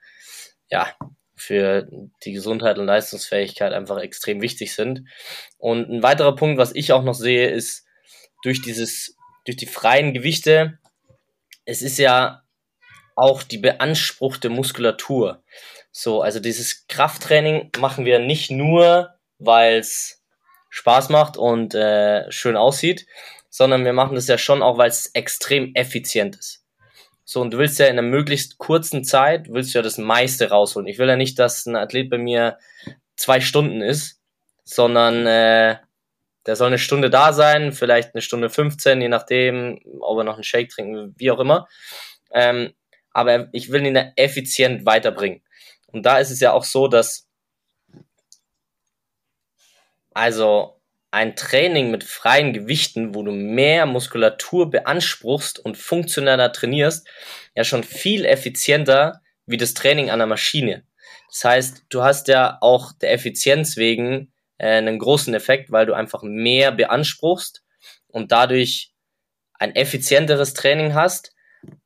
Ja, 0.70 0.88
für 1.36 1.88
die 2.24 2.32
Gesundheit 2.32 2.78
und 2.78 2.86
Leistungsfähigkeit 2.86 3.74
einfach 3.74 3.98
extrem 3.98 4.42
wichtig 4.42 4.74
sind. 4.74 5.08
Und 5.58 5.90
ein 5.90 6.04
weiterer 6.04 6.36
Punkt, 6.36 6.58
was 6.58 6.74
ich 6.74 6.94
auch 6.94 7.04
noch 7.04 7.14
sehe, 7.14 7.50
ist 7.50 7.86
durch 8.44 8.62
dieses, 8.62 9.18
durch 9.46 9.58
die 9.58 9.66
freien 9.66 10.14
Gewichte, 10.14 10.80
es 11.66 11.82
ist 11.82 11.98
ja 11.98 12.44
auch 13.16 13.44
die 13.44 13.58
beanspruchte 13.58 14.50
Muskulatur. 14.50 15.44
So, 15.92 16.22
also 16.22 16.40
dieses 16.40 16.88
Krafttraining 16.88 17.72
machen 17.80 18.06
wir 18.06 18.20
nicht 18.20 18.52
nur, 18.52 19.16
weil 19.40 19.78
es 19.78 20.22
Spaß 20.70 21.10
macht 21.10 21.38
und 21.38 21.74
äh, 21.74 22.30
schön 22.32 22.58
aussieht, 22.58 23.08
sondern 23.50 23.86
wir 23.86 23.94
machen 23.94 24.16
das 24.16 24.28
ja 24.28 24.38
schon 24.38 24.62
auch, 24.62 24.78
weil 24.78 24.90
es 24.90 25.08
extrem 25.14 25.74
effizient 25.74 26.36
ist. 26.36 26.65
So, 27.28 27.42
und 27.42 27.52
du 27.52 27.58
willst 27.58 27.80
ja 27.80 27.88
in 27.88 27.94
einer 27.94 28.04
möglichst 28.04 28.60
kurzen 28.60 29.04
Zeit, 29.04 29.52
willst 29.52 29.74
du 29.74 29.80
ja 29.80 29.82
das 29.82 29.98
meiste 29.98 30.50
rausholen. 30.50 30.88
Ich 30.88 31.00
will 31.00 31.08
ja 31.08 31.16
nicht, 31.16 31.40
dass 31.40 31.66
ein 31.66 31.76
Athlet 31.76 32.10
bei 32.10 32.20
mir 32.20 32.60
zwei 33.16 33.42
Stunden 33.42 33.82
ist, 33.82 34.22
sondern 34.64 35.26
äh, 35.26 35.78
der 36.46 36.56
soll 36.56 36.68
eine 36.68 36.78
Stunde 36.78 37.10
da 37.10 37.34
sein, 37.34 37.72
vielleicht 37.72 38.14
eine 38.14 38.22
Stunde 38.22 38.52
15, 38.52 39.02
je 39.02 39.10
nachdem, 39.10 39.80
ob 40.02 40.20
er 40.20 40.24
noch 40.24 40.36
einen 40.36 40.44
Shake 40.44 40.70
trinken, 40.70 41.16
wie 41.18 41.32
auch 41.32 41.40
immer. 41.40 41.68
Ähm, 42.32 42.74
aber 43.10 43.50
ich 43.54 43.72
will 43.72 43.86
ihn 43.86 43.96
effizient 43.96 44.86
weiterbringen. 44.86 45.42
Und 45.88 46.06
da 46.06 46.20
ist 46.20 46.30
es 46.30 46.40
ja 46.40 46.52
auch 46.54 46.64
so, 46.64 46.88
dass 46.88 47.28
also 50.14 50.75
ein 51.16 51.38
Training 51.38 51.92
mit 51.92 52.04
freien 52.04 52.52
Gewichten, 52.52 53.16
wo 53.16 53.24
du 53.24 53.32
mehr 53.32 53.86
Muskulatur 53.86 54.70
beanspruchst 54.70 55.60
und 55.60 55.78
funktioneller 55.78 56.52
trainierst, 56.52 57.08
ja 57.56 57.64
schon 57.64 57.86
viel 57.86 58.26
effizienter 58.26 59.22
wie 59.46 59.56
das 59.56 59.74
Training 59.74 60.10
an 60.10 60.20
der 60.20 60.28
Maschine. 60.28 60.84
Das 61.30 61.46
heißt, 61.46 61.86
du 61.88 62.04
hast 62.04 62.28
ja 62.28 62.58
auch 62.60 62.92
der 62.92 63.14
Effizienz 63.14 63.78
wegen 63.78 64.34
äh, 64.58 64.68
einen 64.68 65.00
großen 65.00 65.34
Effekt, 65.34 65.72
weil 65.72 65.86
du 65.86 65.94
einfach 65.94 66.22
mehr 66.22 66.74
beanspruchst 66.74 67.64
und 68.10 68.34
dadurch 68.34 68.92
ein 69.54 69.74
effizienteres 69.74 70.54
Training 70.54 70.96
hast, 70.96 71.34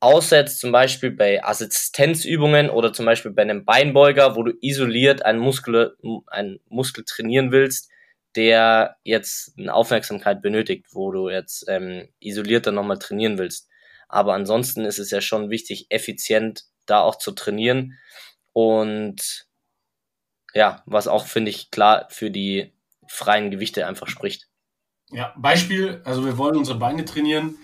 außer 0.00 0.38
jetzt 0.38 0.58
zum 0.58 0.72
Beispiel 0.72 1.12
bei 1.12 1.44
Assistenzübungen 1.44 2.68
oder 2.68 2.92
zum 2.92 3.06
Beispiel 3.06 3.30
bei 3.30 3.42
einem 3.42 3.64
Beinbeuger, 3.64 4.34
wo 4.34 4.42
du 4.42 4.54
isoliert 4.60 5.24
einen 5.24 5.38
Muskel, 5.38 5.96
einen 6.26 6.58
Muskel 6.68 7.04
trainieren 7.04 7.52
willst, 7.52 7.90
der 8.36 8.96
jetzt 9.02 9.58
eine 9.58 9.74
Aufmerksamkeit 9.74 10.42
benötigt, 10.42 10.86
wo 10.92 11.10
du 11.10 11.28
jetzt 11.28 11.64
ähm, 11.68 12.08
isolierter 12.20 12.72
nochmal 12.72 12.98
trainieren 12.98 13.38
willst. 13.38 13.68
Aber 14.08 14.34
ansonsten 14.34 14.84
ist 14.84 14.98
es 14.98 15.10
ja 15.10 15.20
schon 15.20 15.50
wichtig, 15.50 15.86
effizient 15.90 16.64
da 16.86 17.00
auch 17.00 17.16
zu 17.16 17.32
trainieren. 17.32 17.98
Und 18.52 19.46
ja, 20.54 20.82
was 20.86 21.06
auch, 21.08 21.26
finde 21.26 21.50
ich, 21.50 21.70
klar 21.70 22.06
für 22.10 22.30
die 22.30 22.72
freien 23.08 23.50
Gewichte 23.50 23.86
einfach 23.86 24.08
spricht. 24.08 24.48
Ja, 25.10 25.34
Beispiel, 25.36 26.02
also 26.04 26.24
wir 26.24 26.38
wollen 26.38 26.56
unsere 26.56 26.78
Beine 26.78 27.04
trainieren. 27.04 27.56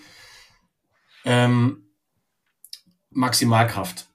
Ähm, 1.25 1.89
Maximalkraft. 3.09 4.07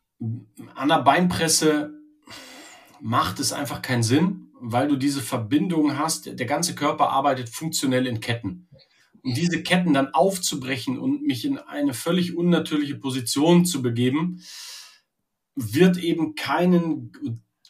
An 0.75 0.89
der 0.89 1.03
Beinpresse 1.03 1.93
macht 3.01 3.41
es 3.41 3.53
einfach 3.53 3.83
keinen 3.83 4.03
Sinn, 4.03 4.42
weil 4.65 4.87
du 4.87 4.97
diese 4.97 5.21
Verbindung 5.21 5.99
hast. 5.99 6.39
Der 6.39 6.47
ganze 6.47 6.75
Körper 6.75 7.11
arbeitet 7.11 7.49
funktionell 7.49 8.07
in 8.07 8.21
Ketten. 8.21 8.69
Und 9.23 9.37
diese 9.37 9.63
Ketten 9.63 9.93
dann 9.93 10.15
aufzubrechen 10.15 10.99
und 10.99 11.23
mich 11.23 11.45
in 11.45 11.59
eine 11.59 11.95
völlig 11.95 12.37
unnatürliche 12.37 12.95
Position 12.95 13.65
zu 13.65 13.83
begeben, 13.83 14.41
wird 15.57 15.99
eben 15.99 16.37
keinen 16.37 17.13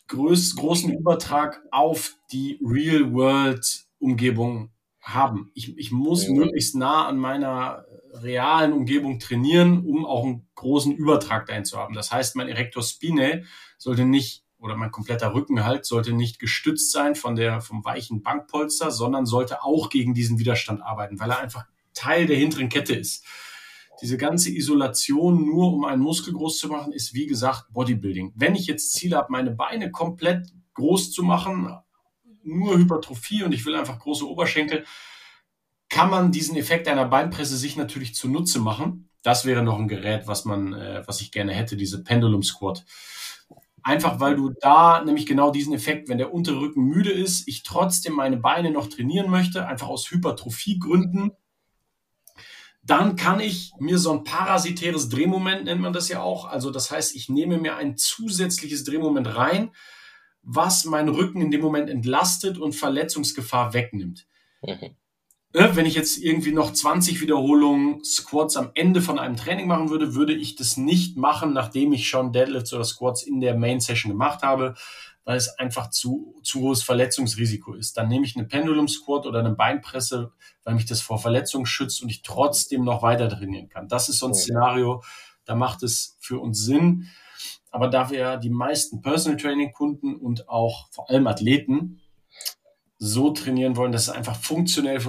groß, 0.09 0.57
großen 0.57 0.93
Übertrag 0.93 1.63
auf 1.71 2.15
die 2.31 2.61
Real-World-Umgebung 2.63 4.71
haben. 5.01 5.51
Ich, 5.55 5.77
ich 5.79 5.91
muss 5.91 6.27
ja. 6.27 6.35
möglichst 6.35 6.77
nah 6.77 7.07
an 7.07 7.19
meiner 7.19 7.87
realen 8.13 8.75
Umgebung 8.75 9.19
trainieren, 9.19 9.85
um 9.85 10.05
auch 10.05 10.25
einen 10.25 10.47
großen 10.55 10.95
Übertrag 10.95 11.47
dahin 11.47 11.65
zu 11.65 11.79
haben. 11.79 11.95
Das 11.95 12.13
heißt, 12.13 12.37
mein 12.37 12.49
Erector 12.49 12.83
Spinae 12.83 13.45
sollte 13.79 14.05
nicht 14.05 14.45
oder 14.63 14.77
mein 14.77 14.93
kompletter 14.93 15.35
Rückenhalt 15.35 15.85
sollte 15.85 16.13
nicht 16.13 16.39
gestützt 16.39 16.93
sein 16.93 17.17
von 17.17 17.35
der, 17.35 17.61
vom 17.61 17.85
weichen 17.85 18.23
Bankpolster, 18.23 18.93
sondern 18.93 19.27
sollte 19.27 19.65
auch 19.65 19.91
gegen 19.91 20.15
diesen 20.15 20.39
Widerstand 20.39 20.83
arbeiten, 20.83 21.19
weil 21.19 21.31
er 21.31 21.41
einfach 21.41 21.67
Teil 21.95 22.27
der 22.27 22.37
hinteren 22.37 22.69
Kette 22.69 22.95
ist. 22.95 23.25
Diese 24.01 24.17
ganze 24.17 24.51
Isolation 24.51 25.45
nur 25.45 25.75
um 25.75 25.85
einen 25.85 26.01
Muskel 26.01 26.33
groß 26.33 26.59
zu 26.59 26.69
machen, 26.69 26.93
ist 26.93 27.13
wie 27.13 27.27
gesagt 27.27 27.73
Bodybuilding. 27.73 28.33
Wenn 28.37 28.55
ich 28.55 28.69
jetzt 28.69 28.93
Ziel 28.93 29.17
habe, 29.17 29.33
meine 29.33 29.51
Beine 29.51 29.91
komplett 29.91 30.47
groß 30.75 31.11
zu 31.11 31.25
machen, 31.25 31.77
nur 32.45 32.79
Hypertrophie 32.79 33.43
und 33.43 33.53
ich 33.53 33.67
will 33.67 33.75
einfach 33.75 33.99
große 33.99 34.29
Oberschenkel, 34.29 34.85
kann 35.89 36.09
man 36.09 36.31
diesen 36.31 36.57
Effekt 36.57 36.87
einer 36.87 37.05
Beinpresse 37.05 37.57
sich 37.57 37.77
natürlich 37.77 38.15
zunutze 38.15 38.61
machen. 38.61 39.11
Das 39.23 39.45
wäre 39.45 39.63
noch 39.63 39.79
ein 39.79 39.89
Gerät, 39.89 40.29
was 40.29 40.45
man, 40.45 40.73
äh, 40.73 41.03
was 41.07 41.21
ich 41.21 41.33
gerne 41.33 41.53
hätte, 41.53 41.77
diese 41.77 42.03
Pendulum 42.03 42.45
Squat. 42.45 42.85
Einfach 43.85 44.21
weil 44.21 44.37
du 44.37 44.51
da 44.61 45.03
nämlich 45.05 45.27
genau 45.27 45.51
diesen 45.51 45.75
Effekt, 45.75 46.09
wenn 46.09 46.19
der 46.19 46.33
untere 46.33 46.61
Rücken 46.61 46.85
müde 46.85 47.11
ist, 47.11 47.49
ich 47.49 47.63
trotzdem 47.63 48.15
meine 48.15 48.37
Beine 48.37 48.71
noch 48.71 48.89
trainieren 48.89 49.31
möchte, 49.31 49.67
einfach 49.67 49.89
aus 49.89 50.11
Hypertrophiegründen, 50.11 51.33
dann 52.85 53.17
kann 53.17 53.41
ich 53.41 53.73
mir 53.79 53.99
so 53.99 54.13
ein 54.13 54.25
parasitäres 54.25 55.09
Drehmoment, 55.09 55.65
nennt 55.65 55.81
man 55.81 55.93
das 55.93 56.09
ja 56.09 56.21
auch. 56.21 56.47
Also 56.47 56.71
das 56.71 56.91
heißt, 56.91 57.15
ich 57.15 57.29
nehme 57.29 57.59
mir 57.59 57.77
ein 57.77 57.97
zusätzliches 57.97 58.85
Drehmoment 58.85 59.37
rein, 59.37 59.71
was 60.43 60.85
meinen 60.85 61.09
Rücken 61.09 61.41
in 61.41 61.51
dem 61.51 61.61
Moment 61.61 61.89
entlastet 61.89 62.59
und 62.59 62.75
Verletzungsgefahr 62.75 63.73
wegnimmt. 63.75 64.27
Mhm. 64.63 64.97
Ne, 65.55 65.77
wenn 65.77 65.85
ich 65.85 65.95
jetzt 65.95 66.17
irgendwie 66.17 66.53
noch 66.53 66.73
20 66.73 67.21
Wiederholungen 67.21 68.03
Squats 68.05 68.57
am 68.57 68.71
Ende 68.75 69.03
von 69.03 69.19
einem 69.19 69.37
Training 69.37 69.67
machen 69.67 69.91
würde, 69.91 70.15
würde 70.15 70.33
ich 70.33 70.57
das 70.57 70.79
nicht 70.79 71.19
machen, 71.19 71.53
nachdem 71.53 71.93
ich 71.93 72.09
schon 72.09 72.33
Deadlifts 72.33 72.73
oder 72.73 72.85
Squats 72.85 73.23
in 73.23 73.41
der 73.41 73.55
Main 73.55 73.79
Session 73.79 74.11
gemacht 74.11 74.43
habe, 74.43 74.75
weil 75.25 75.37
es 75.37 75.59
einfach 75.59 75.91
zu, 75.91 76.41
zu 76.43 76.61
hohes 76.61 76.83
Verletzungsrisiko 76.83 77.75
ist. 77.75 77.99
Dann 77.99 78.09
nehme 78.09 78.25
ich 78.25 78.35
eine 78.35 78.47
Pendulum 78.47 78.89
Squat 78.89 79.27
oder 79.27 79.41
eine 79.41 79.53
Beinpresse, 79.53 80.33
weil 80.65 80.75
mich 80.75 80.87
das 80.87 81.03
vor 81.03 81.19
Verletzungen 81.19 81.67
schützt 81.67 82.03
und 82.03 82.09
ich 82.09 82.23
trotzdem 82.23 82.83
noch 82.83 83.03
weiter 83.03 83.29
trainieren 83.29 83.69
kann. 83.69 83.89
Das 83.89 84.09
ist 84.09 84.21
so 84.21 84.29
ein 84.29 84.35
Szenario, 84.35 85.03
da 85.45 85.55
macht 85.55 85.83
es 85.83 86.17
für 86.19 86.41
uns 86.41 86.65
Sinn. 86.65 87.09
Aber 87.71 87.89
da 87.89 88.11
wir 88.11 88.19
ja 88.19 88.37
die 88.39 88.51
meisten 88.51 89.03
Personal 89.03 89.39
Training 89.39 89.73
Kunden 89.73 90.17
und 90.17 90.49
auch 90.49 90.89
vor 90.91 91.11
allem 91.11 91.27
Athleten 91.27 92.01
so 93.05 93.31
trainieren 93.31 93.77
wollen, 93.77 93.91
dass 93.91 94.03
es 94.03 94.11
einfach 94.11 94.37
funktionell, 94.37 95.01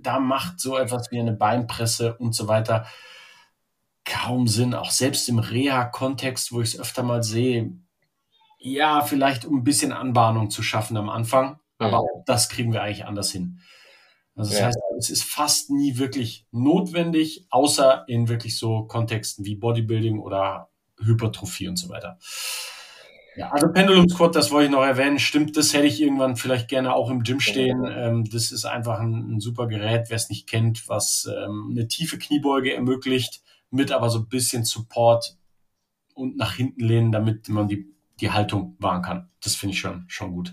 da 0.00 0.20
macht 0.20 0.60
so 0.60 0.76
etwas 0.76 1.10
wie 1.10 1.18
eine 1.18 1.32
Beinpresse 1.32 2.14
und 2.18 2.34
so 2.34 2.46
weiter 2.46 2.86
kaum 4.04 4.46
Sinn. 4.46 4.74
Auch 4.74 4.90
selbst 4.90 5.30
im 5.30 5.38
Reha-Kontext, 5.38 6.52
wo 6.52 6.60
ich 6.60 6.74
es 6.74 6.80
öfter 6.80 7.02
mal 7.02 7.22
sehe, 7.22 7.72
ja, 8.58 9.00
vielleicht 9.00 9.46
um 9.46 9.60
ein 9.60 9.64
bisschen 9.64 9.92
Anbahnung 9.92 10.50
zu 10.50 10.62
schaffen 10.62 10.98
am 10.98 11.08
Anfang, 11.08 11.58
aber 11.78 12.00
auch 12.00 12.24
das 12.26 12.50
kriegen 12.50 12.74
wir 12.74 12.82
eigentlich 12.82 13.06
anders 13.06 13.30
hin. 13.30 13.60
Also 14.36 14.50
das 14.50 14.60
ja. 14.60 14.66
heißt, 14.66 14.78
es 14.98 15.08
ist 15.08 15.24
fast 15.24 15.70
nie 15.70 15.96
wirklich 15.96 16.46
notwendig, 16.50 17.46
außer 17.48 18.04
in 18.08 18.28
wirklich 18.28 18.58
so 18.58 18.84
Kontexten 18.84 19.46
wie 19.46 19.54
Bodybuilding 19.54 20.18
oder 20.18 20.68
Hypertrophie 20.98 21.68
und 21.68 21.76
so 21.76 21.88
weiter. 21.88 22.18
Ja, 23.38 23.50
also 23.50 23.70
Pendulum 23.70 24.08
Squat, 24.08 24.34
das 24.34 24.50
wollte 24.50 24.64
ich 24.64 24.72
noch 24.72 24.82
erwähnen. 24.82 25.20
Stimmt, 25.20 25.56
das 25.56 25.72
hätte 25.72 25.86
ich 25.86 26.02
irgendwann 26.02 26.34
vielleicht 26.34 26.66
gerne 26.66 26.92
auch 26.92 27.08
im 27.08 27.22
Gym 27.22 27.38
stehen. 27.38 27.84
Ähm, 27.88 28.28
das 28.28 28.50
ist 28.50 28.64
einfach 28.64 28.98
ein, 28.98 29.36
ein 29.36 29.40
super 29.40 29.68
Gerät, 29.68 30.06
wer 30.08 30.16
es 30.16 30.28
nicht 30.28 30.48
kennt, 30.48 30.88
was 30.88 31.30
ähm, 31.32 31.68
eine 31.70 31.86
tiefe 31.86 32.18
Kniebeuge 32.18 32.74
ermöglicht, 32.74 33.42
mit 33.70 33.92
aber 33.92 34.10
so 34.10 34.18
ein 34.18 34.28
bisschen 34.28 34.64
Support 34.64 35.36
und 36.14 36.36
nach 36.36 36.56
hinten 36.56 36.80
lehnen, 36.80 37.12
damit 37.12 37.48
man 37.48 37.68
die, 37.68 37.94
die 38.20 38.32
Haltung 38.32 38.74
wahren 38.80 39.02
kann. 39.02 39.30
Das 39.40 39.54
finde 39.54 39.74
ich 39.74 39.80
schon, 39.80 40.04
schon 40.08 40.32
gut. 40.32 40.52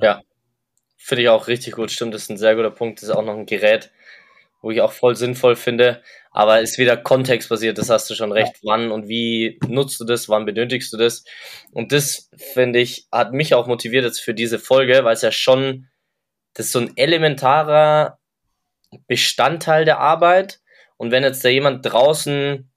Ja, 0.00 0.20
finde 0.96 1.22
ich 1.22 1.28
auch 1.28 1.46
richtig 1.46 1.74
gut. 1.74 1.92
Stimmt, 1.92 2.12
das 2.12 2.22
ist 2.22 2.30
ein 2.30 2.38
sehr 2.38 2.56
guter 2.56 2.72
Punkt. 2.72 3.00
Das 3.00 3.08
ist 3.08 3.14
auch 3.14 3.24
noch 3.24 3.36
ein 3.36 3.46
Gerät, 3.46 3.92
wo 4.62 4.72
ich 4.72 4.80
auch 4.80 4.90
voll 4.90 5.14
sinnvoll 5.14 5.54
finde. 5.54 6.02
Aber 6.32 6.60
ist 6.60 6.78
wieder 6.78 6.96
kontextbasiert, 6.96 7.76
das 7.78 7.90
hast 7.90 8.08
du 8.08 8.14
schon 8.14 8.30
recht. 8.30 8.54
Wann 8.62 8.92
und 8.92 9.08
wie 9.08 9.58
nutzt 9.66 9.98
du 9.98 10.04
das, 10.04 10.28
wann 10.28 10.44
benötigst 10.44 10.92
du 10.92 10.96
das? 10.96 11.24
Und 11.72 11.92
das, 11.92 12.30
finde 12.36 12.78
ich, 12.78 13.08
hat 13.10 13.32
mich 13.32 13.54
auch 13.54 13.66
motiviert 13.66 14.04
jetzt 14.04 14.20
für 14.20 14.34
diese 14.34 14.58
Folge, 14.58 15.04
weil 15.04 15.14
es 15.14 15.22
ja 15.22 15.32
schon, 15.32 15.88
das 16.54 16.66
ist 16.66 16.72
so 16.72 16.80
ein 16.80 16.96
elementarer 16.96 18.18
Bestandteil 19.08 19.84
der 19.84 19.98
Arbeit. 19.98 20.60
Und 20.96 21.10
wenn 21.10 21.24
jetzt 21.24 21.44
da 21.44 21.48
jemand 21.48 21.84
draußen 21.84 22.70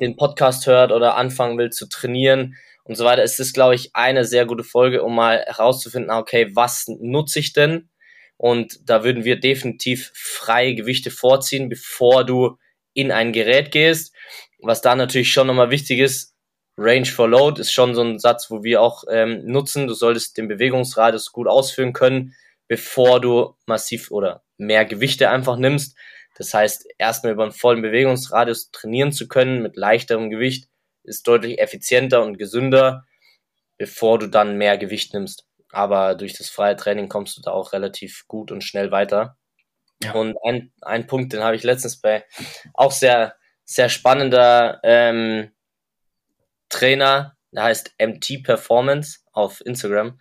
den 0.00 0.16
Podcast 0.16 0.66
hört 0.66 0.92
oder 0.92 1.16
anfangen 1.16 1.56
will 1.58 1.70
zu 1.70 1.88
trainieren 1.88 2.56
und 2.84 2.96
so 2.96 3.04
weiter, 3.04 3.22
ist 3.22 3.38
das, 3.38 3.52
glaube 3.52 3.74
ich, 3.74 3.94
eine 3.94 4.24
sehr 4.24 4.44
gute 4.44 4.64
Folge, 4.64 5.02
um 5.02 5.14
mal 5.14 5.44
herauszufinden, 5.46 6.10
okay, 6.10 6.50
was 6.54 6.86
nutze 6.88 7.38
ich 7.38 7.52
denn? 7.54 7.88
Und 8.36 8.80
da 8.88 9.04
würden 9.04 9.24
wir 9.24 9.38
definitiv 9.38 10.10
freie 10.14 10.74
Gewichte 10.74 11.10
vorziehen, 11.10 11.68
bevor 11.68 12.24
du 12.24 12.58
in 12.94 13.10
ein 13.10 13.32
Gerät 13.32 13.70
gehst. 13.70 14.14
Was 14.60 14.80
da 14.80 14.94
natürlich 14.94 15.32
schon 15.32 15.46
nochmal 15.46 15.70
wichtig 15.70 15.98
ist, 15.98 16.34
Range 16.78 17.06
for 17.06 17.28
Load 17.28 17.60
ist 17.60 17.72
schon 17.72 17.94
so 17.94 18.02
ein 18.02 18.18
Satz, 18.18 18.50
wo 18.50 18.62
wir 18.62 18.80
auch 18.80 19.04
ähm, 19.10 19.44
nutzen. 19.44 19.86
Du 19.86 19.94
solltest 19.94 20.38
den 20.38 20.48
Bewegungsradius 20.48 21.32
gut 21.32 21.46
ausführen 21.46 21.92
können, 21.92 22.34
bevor 22.68 23.20
du 23.20 23.54
massiv 23.66 24.10
oder 24.10 24.42
mehr 24.56 24.84
Gewichte 24.84 25.28
einfach 25.28 25.56
nimmst. 25.56 25.96
Das 26.36 26.54
heißt, 26.54 26.86
erstmal 26.98 27.34
über 27.34 27.42
einen 27.42 27.52
vollen 27.52 27.82
Bewegungsradius 27.82 28.70
trainieren 28.70 29.12
zu 29.12 29.28
können 29.28 29.62
mit 29.62 29.76
leichterem 29.76 30.30
Gewicht 30.30 30.68
ist 31.04 31.26
deutlich 31.26 31.58
effizienter 31.58 32.22
und 32.22 32.38
gesünder, 32.38 33.04
bevor 33.76 34.18
du 34.18 34.28
dann 34.28 34.56
mehr 34.56 34.78
Gewicht 34.78 35.14
nimmst. 35.14 35.46
Aber 35.70 36.14
durch 36.14 36.34
das 36.34 36.48
freie 36.48 36.76
Training 36.76 37.08
kommst 37.08 37.36
du 37.36 37.42
da 37.42 37.50
auch 37.50 37.72
relativ 37.72 38.24
gut 38.28 38.52
und 38.52 38.62
schnell 38.62 38.90
weiter. 38.90 39.36
Ja. 40.04 40.12
Und 40.12 40.36
ein, 40.44 40.72
ein 40.82 41.06
Punkt, 41.06 41.32
den 41.32 41.42
habe 41.42 41.56
ich 41.56 41.62
letztens 41.62 42.00
bei 42.00 42.24
auch 42.74 42.92
sehr, 42.92 43.34
sehr 43.64 43.88
spannender 43.88 44.80
ähm, 44.82 45.52
Trainer, 46.68 47.36
der 47.52 47.64
heißt 47.64 47.94
MT 48.00 48.42
Performance 48.44 49.20
auf 49.32 49.64
Instagram. 49.64 50.18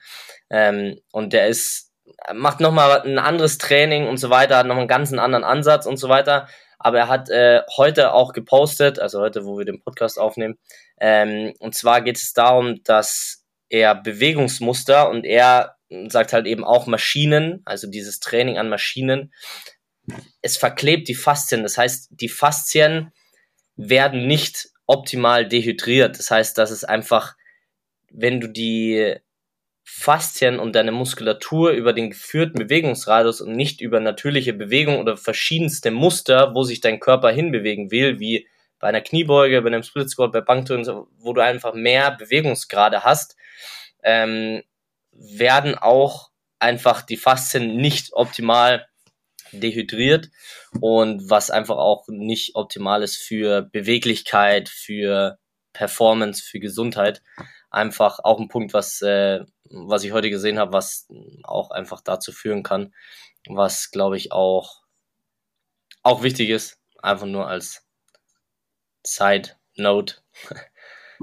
Ähm, 0.50 1.00
und 1.12 1.34
der 1.34 1.48
ist, 1.48 1.92
macht 2.34 2.60
nochmal 2.60 3.02
ein 3.02 3.20
anderes 3.20 3.58
Training 3.58 4.08
und 4.08 4.18
so 4.18 4.30
weiter, 4.30 4.58
hat 4.58 4.68
nochmal 4.68 4.82
einen 4.82 4.88
ganz 4.88 5.14
anderen 5.14 5.44
Ansatz 5.44 5.86
und 5.86 5.98
so 5.98 6.10
weiter. 6.10 6.48
Aber 6.78 6.98
er 6.98 7.08
hat 7.08 7.30
äh, 7.30 7.62
heute 7.78 8.14
auch 8.14 8.34
gepostet, 8.34 9.00
also 9.00 9.22
heute, 9.22 9.46
wo 9.46 9.58
wir 9.58 9.66
den 9.66 9.82
Podcast 9.82 10.20
aufnehmen. 10.20 10.58
Ähm, 11.00 11.54
und 11.60 11.76
zwar 11.76 12.02
geht 12.02 12.18
es 12.18 12.34
darum, 12.34 12.84
dass 12.84 13.46
er 13.70 13.96
Bewegungsmuster 13.96 15.10
und 15.10 15.24
er 15.24 15.78
sagt 16.08 16.34
halt 16.34 16.48
eben 16.48 16.64
auch 16.64 16.88
Maschinen, 16.88 17.62
also 17.66 17.88
dieses 17.88 18.20
Training 18.20 18.58
an 18.58 18.70
Maschinen, 18.70 19.34
es 20.42 20.58
verklebt 20.58 21.08
die 21.08 21.16
Faszien. 21.16 21.64
Das 21.64 21.78
heißt, 21.78 22.10
die 22.12 22.30
Faszien 22.30 23.12
werden 23.76 24.28
nicht 24.28 24.70
optimal 24.88 25.48
dehydriert. 25.48 26.18
Das 26.18 26.32
heißt, 26.32 26.58
dass 26.58 26.72
es 26.72 26.84
einfach, 26.84 27.36
wenn 28.10 28.42
du 28.42 28.48
die 28.48 29.16
Faszien 29.84 30.60
und 30.60 30.76
deine 30.76 30.92
Muskulatur 30.92 31.72
über 31.72 31.94
den 31.94 32.12
geführten 32.12 32.60
Bewegungsradius 32.60 33.42
und 33.42 33.56
nicht 33.56 33.82
über 33.82 34.00
natürliche 34.00 34.54
Bewegung 34.54 35.00
oder 35.00 35.18
verschiedenste 35.18 35.92
Muster, 35.92 36.54
wo 36.56 36.64
sich 36.64 36.82
dein 36.82 37.00
Körper 37.00 37.32
hinbewegen 37.32 37.92
will, 37.92 38.20
wie 38.20 38.48
bei 38.80 38.88
einer 38.88 39.02
Kniebeuge, 39.02 39.62
bei 39.62 39.68
einem 39.68 39.84
Split 39.84 40.10
Squat, 40.10 40.32
bei 40.32 40.42
Bankdrücken, 40.42 41.06
wo 41.18 41.34
du 41.34 41.42
einfach 41.42 41.74
mehr 41.74 42.12
Bewegungsgrade 42.12 43.04
hast, 43.04 43.36
ähm, 44.04 44.64
werden 45.12 45.76
auch 45.76 46.32
einfach 46.60 47.02
die 47.02 47.18
Faszien 47.18 47.78
nicht 47.78 48.14
optimal 48.14 48.88
dehydriert 49.52 50.30
und 50.80 51.30
was 51.30 51.52
einfach 51.52 51.78
auch 51.78 52.08
nicht 52.08 52.56
optimal 52.56 53.04
ist 53.04 53.18
für 53.18 53.64
Beweglichkeit, 53.64 54.70
für 54.70 55.38
Performance, 55.74 56.44
für 56.44 56.60
Gesundheit. 56.60 57.22
Einfach 57.70 58.20
auch 58.20 58.40
ein 58.40 58.48
Punkt, 58.48 58.74
was, 58.74 59.02
äh, 59.02 59.42
was 59.70 60.04
ich 60.04 60.12
heute 60.12 60.30
gesehen 60.30 60.60
habe, 60.60 60.74
was 60.74 61.08
auch 61.44 61.72
einfach 61.72 62.02
dazu 62.02 62.32
führen 62.32 62.64
kann, 62.64 62.94
was 63.48 63.92
glaube 63.92 64.18
ich 64.18 64.32
auch, 64.32 64.84
auch 66.04 66.24
wichtig 66.24 66.50
ist, 66.50 66.80
einfach 67.02 67.28
nur 67.28 67.48
als 67.48 67.86
Side 69.06 69.50
Note. 69.76 70.16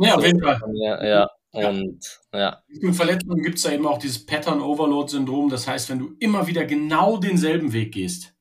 Ja, 0.00 0.14
auf 0.14 0.24
jeden 0.24 0.40
Fall. 0.40 0.60
Ja, 0.74 1.04
ja. 1.04 1.30
Und 1.50 2.20
ja. 2.32 2.62
Mit 2.68 2.94
Verletzungen 2.94 3.42
gibt 3.42 3.56
es 3.56 3.62
da 3.62 3.72
eben 3.72 3.86
auch 3.86 3.98
dieses 3.98 4.24
Pattern 4.26 4.60
Overload 4.60 5.10
Syndrom. 5.10 5.48
Das 5.48 5.66
heißt, 5.66 5.88
wenn 5.88 5.98
du 5.98 6.14
immer 6.18 6.46
wieder 6.46 6.64
genau 6.64 7.16
denselben 7.16 7.72
Weg 7.72 7.92
gehst, 7.92 8.34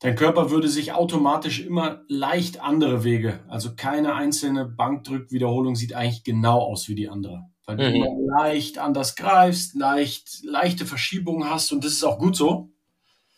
dein 0.00 0.16
Körper 0.16 0.50
würde 0.50 0.68
sich 0.68 0.92
automatisch 0.92 1.60
immer 1.60 2.04
leicht 2.08 2.60
andere 2.60 3.04
Wege, 3.04 3.40
also 3.48 3.74
keine 3.74 4.14
einzelne 4.14 4.66
Bankdrückwiederholung 4.66 5.76
sieht 5.76 5.94
eigentlich 5.94 6.24
genau 6.24 6.60
aus 6.60 6.88
wie 6.88 6.94
die 6.94 7.08
andere. 7.08 7.44
Weil 7.64 7.78
du 7.78 7.88
mhm. 7.88 7.94
immer 7.96 8.38
leicht 8.38 8.78
anders 8.78 9.16
greifst, 9.16 9.74
leicht, 9.74 10.44
leichte 10.44 10.84
Verschiebungen 10.84 11.48
hast 11.48 11.72
und 11.72 11.84
das 11.84 11.92
ist 11.92 12.04
auch 12.04 12.18
gut 12.18 12.36
so. 12.36 12.70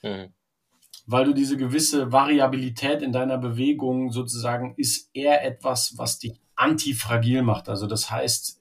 Mhm. 0.03 0.35
Weil 1.10 1.25
du 1.25 1.32
diese 1.32 1.56
gewisse 1.56 2.12
Variabilität 2.12 3.00
in 3.00 3.12
deiner 3.12 3.38
Bewegung 3.38 4.12
sozusagen 4.12 4.75
ist 4.76 5.08
eher 5.14 5.42
etwas, 5.42 5.94
was 5.97 6.18
dich 6.18 6.38
antifragil 6.54 7.40
macht. 7.40 7.71
Also 7.71 7.86
das 7.86 8.10
heißt, 8.10 8.60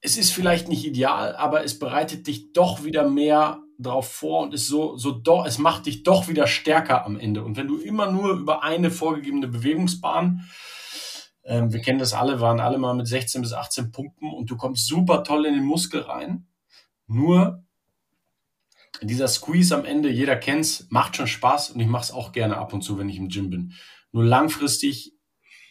es 0.00 0.16
ist 0.16 0.32
vielleicht 0.32 0.68
nicht 0.68 0.84
ideal, 0.84 1.36
aber 1.36 1.62
es 1.62 1.78
bereitet 1.78 2.26
dich 2.26 2.52
doch 2.52 2.82
wieder 2.82 3.08
mehr 3.08 3.62
drauf 3.78 4.10
vor 4.10 4.42
und 4.42 4.54
ist 4.54 4.66
so, 4.66 4.96
so 4.96 5.12
doch, 5.12 5.46
es 5.46 5.58
macht 5.58 5.86
dich 5.86 6.02
doch 6.02 6.26
wieder 6.26 6.48
stärker 6.48 7.04
am 7.06 7.16
Ende. 7.16 7.44
Und 7.44 7.56
wenn 7.56 7.68
du 7.68 7.78
immer 7.78 8.10
nur 8.10 8.30
über 8.32 8.64
eine 8.64 8.90
vorgegebene 8.90 9.46
Bewegungsbahn, 9.46 10.48
ähm, 11.44 11.72
wir 11.72 11.80
kennen 11.80 12.00
das 12.00 12.12
alle, 12.12 12.40
waren 12.40 12.58
alle 12.58 12.78
mal 12.78 12.94
mit 12.94 13.06
16 13.06 13.40
bis 13.40 13.52
18 13.52 13.92
Punkten 13.92 14.32
und 14.32 14.50
du 14.50 14.56
kommst 14.56 14.88
super 14.88 15.22
toll 15.22 15.46
in 15.46 15.54
den 15.54 15.64
Muskel 15.64 16.00
rein. 16.00 16.48
Nur 17.06 17.64
dieser 19.02 19.28
Squeeze 19.28 19.74
am 19.74 19.84
Ende, 19.84 20.10
jeder 20.10 20.36
kennt's, 20.36 20.86
macht 20.90 21.16
schon 21.16 21.26
Spaß 21.26 21.70
und 21.70 21.80
ich 21.80 21.86
mache 21.86 22.04
es 22.04 22.10
auch 22.10 22.32
gerne 22.32 22.56
ab 22.56 22.72
und 22.72 22.82
zu, 22.82 22.98
wenn 22.98 23.08
ich 23.08 23.16
im 23.16 23.28
Gym 23.28 23.50
bin. 23.50 23.72
Nur 24.12 24.24
langfristig 24.24 25.18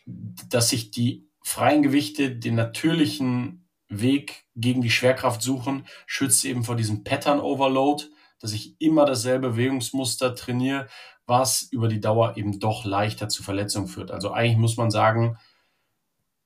dass 0.08 0.70
sich 0.70 0.92
die 0.92 1.30
freien 1.44 1.84
Gewichte 1.84 2.36
den 2.36 2.56
natürlichen 2.56 3.68
Weg 3.90 4.46
gegen 4.56 4.82
die 4.82 4.90
Schwerkraft 4.90 5.42
suchen, 5.42 5.86
schützt 6.06 6.44
eben 6.46 6.64
vor 6.64 6.76
diesem 6.76 7.04
Pattern 7.04 7.40
Overload, 7.40 8.06
dass 8.40 8.54
ich 8.54 8.80
immer 8.80 9.06
dasselbe 9.06 9.52
Bewegungsmuster 9.52 10.36
trainiere, 10.36 10.88
was 11.26 11.64
über 11.64 11.88
die 11.88 12.00
Dauer 12.00 12.38
eben 12.38 12.60
doch 12.60 12.86
leichter 12.86 13.30
zu 13.30 13.44
Verletzungen 13.44 13.88
führt. 13.88 14.12
Also 14.12 14.32
eigentlich 14.32 14.58
muss 14.58 14.78
man 14.78 14.92
sagen, 14.92 15.38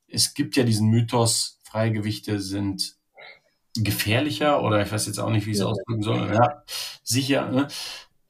es 0.07 0.33
gibt 0.33 0.55
ja 0.55 0.63
diesen 0.63 0.89
Mythos, 0.89 1.59
freie 1.63 1.91
Gewichte 1.91 2.39
sind 2.39 2.97
gefährlicher 3.77 4.63
oder 4.63 4.81
ich 4.81 4.91
weiß 4.91 5.07
jetzt 5.07 5.19
auch 5.19 5.29
nicht, 5.29 5.45
wie 5.45 5.51
ich 5.51 5.57
es 5.57 5.63
ausdrücken 5.63 6.01
soll. 6.01 6.33
Ja, 6.33 6.63
sicher, 7.03 7.49
ne? 7.49 7.67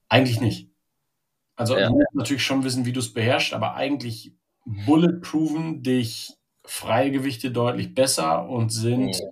eigentlich 0.10 0.42
nicht. 0.42 0.70
Also 1.56 1.78
ja. 1.78 1.88
du 1.88 1.94
musst 1.94 2.14
natürlich 2.14 2.44
schon 2.44 2.64
wissen, 2.64 2.86
wie 2.86 2.94
du 2.94 3.00
es 3.00 3.14
beherrschst, 3.14 3.54
aber 3.54 3.76
eigentlich 3.76 4.34
bulletproven 4.66 5.84
dich 5.84 6.34
freie 6.64 7.12
Gewichte 7.12 7.52
deutlich 7.52 7.94
besser 7.96 8.48
und 8.48 8.70
sind 8.70 9.20
ja. 9.20 9.30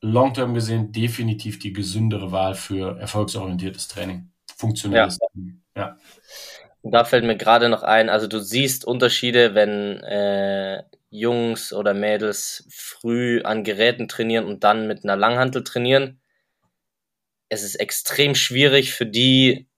long-term 0.00 0.54
gesehen 0.54 0.92
definitiv 0.92 1.58
die 1.58 1.72
gesündere 1.72 2.32
Wahl 2.32 2.54
für 2.54 2.98
erfolgsorientiertes 2.98 3.88
Training. 3.88 4.30
Funktionelles 4.56 5.18
ja. 5.20 5.28
Training. 5.28 5.62
Ja. 5.76 5.96
Und 6.82 6.92
da 6.92 7.04
fällt 7.04 7.24
mir 7.24 7.36
gerade 7.36 7.68
noch 7.68 7.82
ein, 7.82 8.08
also 8.08 8.26
du 8.26 8.40
siehst 8.40 8.84
Unterschiede, 8.84 9.54
wenn 9.54 10.00
äh, 10.02 10.82
Jungs 11.12 11.72
oder 11.72 11.94
Mädels 11.94 12.66
früh 12.70 13.42
an 13.42 13.62
Geräten 13.62 14.08
trainieren 14.08 14.46
und 14.46 14.64
dann 14.64 14.88
mit 14.88 15.04
einer 15.04 15.16
Langhantel 15.16 15.62
trainieren. 15.62 16.20
Es 17.48 17.62
ist 17.62 17.76
extrem 17.76 18.34
schwierig 18.34 18.94
für 18.94 19.06
die, 19.06 19.68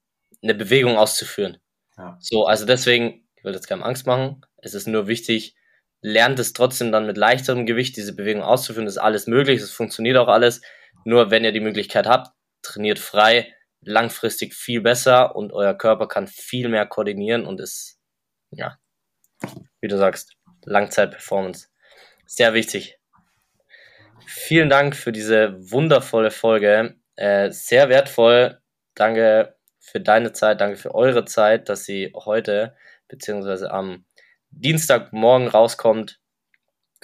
eine 0.42 0.54
Bewegung 0.54 0.96
auszuführen. 0.96 1.58
Ja. 1.98 2.16
So, 2.20 2.46
also 2.46 2.64
deswegen 2.64 3.24
ich 3.44 3.46
will 3.46 3.54
jetzt 3.54 3.68
keinem 3.68 3.82
Angst 3.82 4.06
machen. 4.06 4.40
Es 4.56 4.72
ist 4.72 4.88
nur 4.88 5.06
wichtig, 5.06 5.54
lernt 6.00 6.38
es 6.38 6.54
trotzdem 6.54 6.90
dann 6.90 7.04
mit 7.04 7.18
leichterem 7.18 7.66
Gewicht 7.66 7.94
diese 7.98 8.16
Bewegung 8.16 8.42
auszuführen. 8.42 8.86
Das 8.86 8.94
ist 8.94 9.02
alles 9.02 9.26
möglich, 9.26 9.60
es 9.60 9.70
funktioniert 9.70 10.16
auch 10.16 10.28
alles. 10.28 10.62
Nur 11.04 11.30
wenn 11.30 11.44
ihr 11.44 11.52
die 11.52 11.60
Möglichkeit 11.60 12.06
habt, 12.06 12.32
trainiert 12.62 12.98
frei, 12.98 13.52
langfristig 13.82 14.54
viel 14.54 14.80
besser 14.80 15.36
und 15.36 15.52
euer 15.52 15.74
Körper 15.74 16.08
kann 16.08 16.26
viel 16.26 16.70
mehr 16.70 16.86
koordinieren 16.86 17.44
und 17.44 17.60
ist, 17.60 17.98
ja, 18.50 18.78
wie 19.82 19.88
du 19.88 19.98
sagst, 19.98 20.38
Langzeitperformance. 20.64 21.68
Sehr 22.26 22.54
wichtig. 22.54 22.98
Vielen 24.26 24.68
Dank 24.68 24.96
für 24.96 25.12
diese 25.12 25.54
wundervolle 25.70 26.30
Folge. 26.30 26.96
Äh, 27.16 27.50
sehr 27.50 27.88
wertvoll. 27.88 28.60
Danke 28.94 29.56
für 29.84 30.00
deine 30.00 30.32
Zeit, 30.32 30.60
danke 30.60 30.76
für 30.76 30.94
eure 30.94 31.24
Zeit, 31.24 31.68
dass 31.68 31.84
sie 31.84 32.12
heute 32.14 32.74
beziehungsweise 33.08 33.70
am 33.70 34.04
Dienstagmorgen 34.50 35.48
rauskommt 35.48 36.20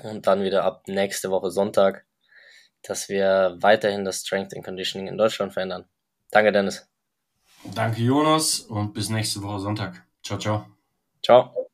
und 0.03 0.27
dann 0.27 0.43
wieder 0.43 0.65
ab 0.65 0.85
nächste 0.87 1.31
Woche 1.31 1.51
Sonntag, 1.51 2.07
dass 2.83 3.09
wir 3.09 3.57
weiterhin 3.61 4.05
das 4.05 4.21
Strength 4.21 4.55
and 4.55 4.65
Conditioning 4.65 5.09
in 5.09 5.19
Deutschland 5.19 5.53
verändern. 5.53 5.85
Danke, 6.31 6.53
Dennis. 6.53 6.89
Danke, 7.75 8.01
Jonas, 8.01 8.61
und 8.61 8.95
bis 8.95 9.11
nächste 9.11 9.43
Woche 9.43 9.61
Sonntag. 9.61 10.03
Ciao, 10.23 10.39
ciao. 10.39 10.67
Ciao. 11.23 11.70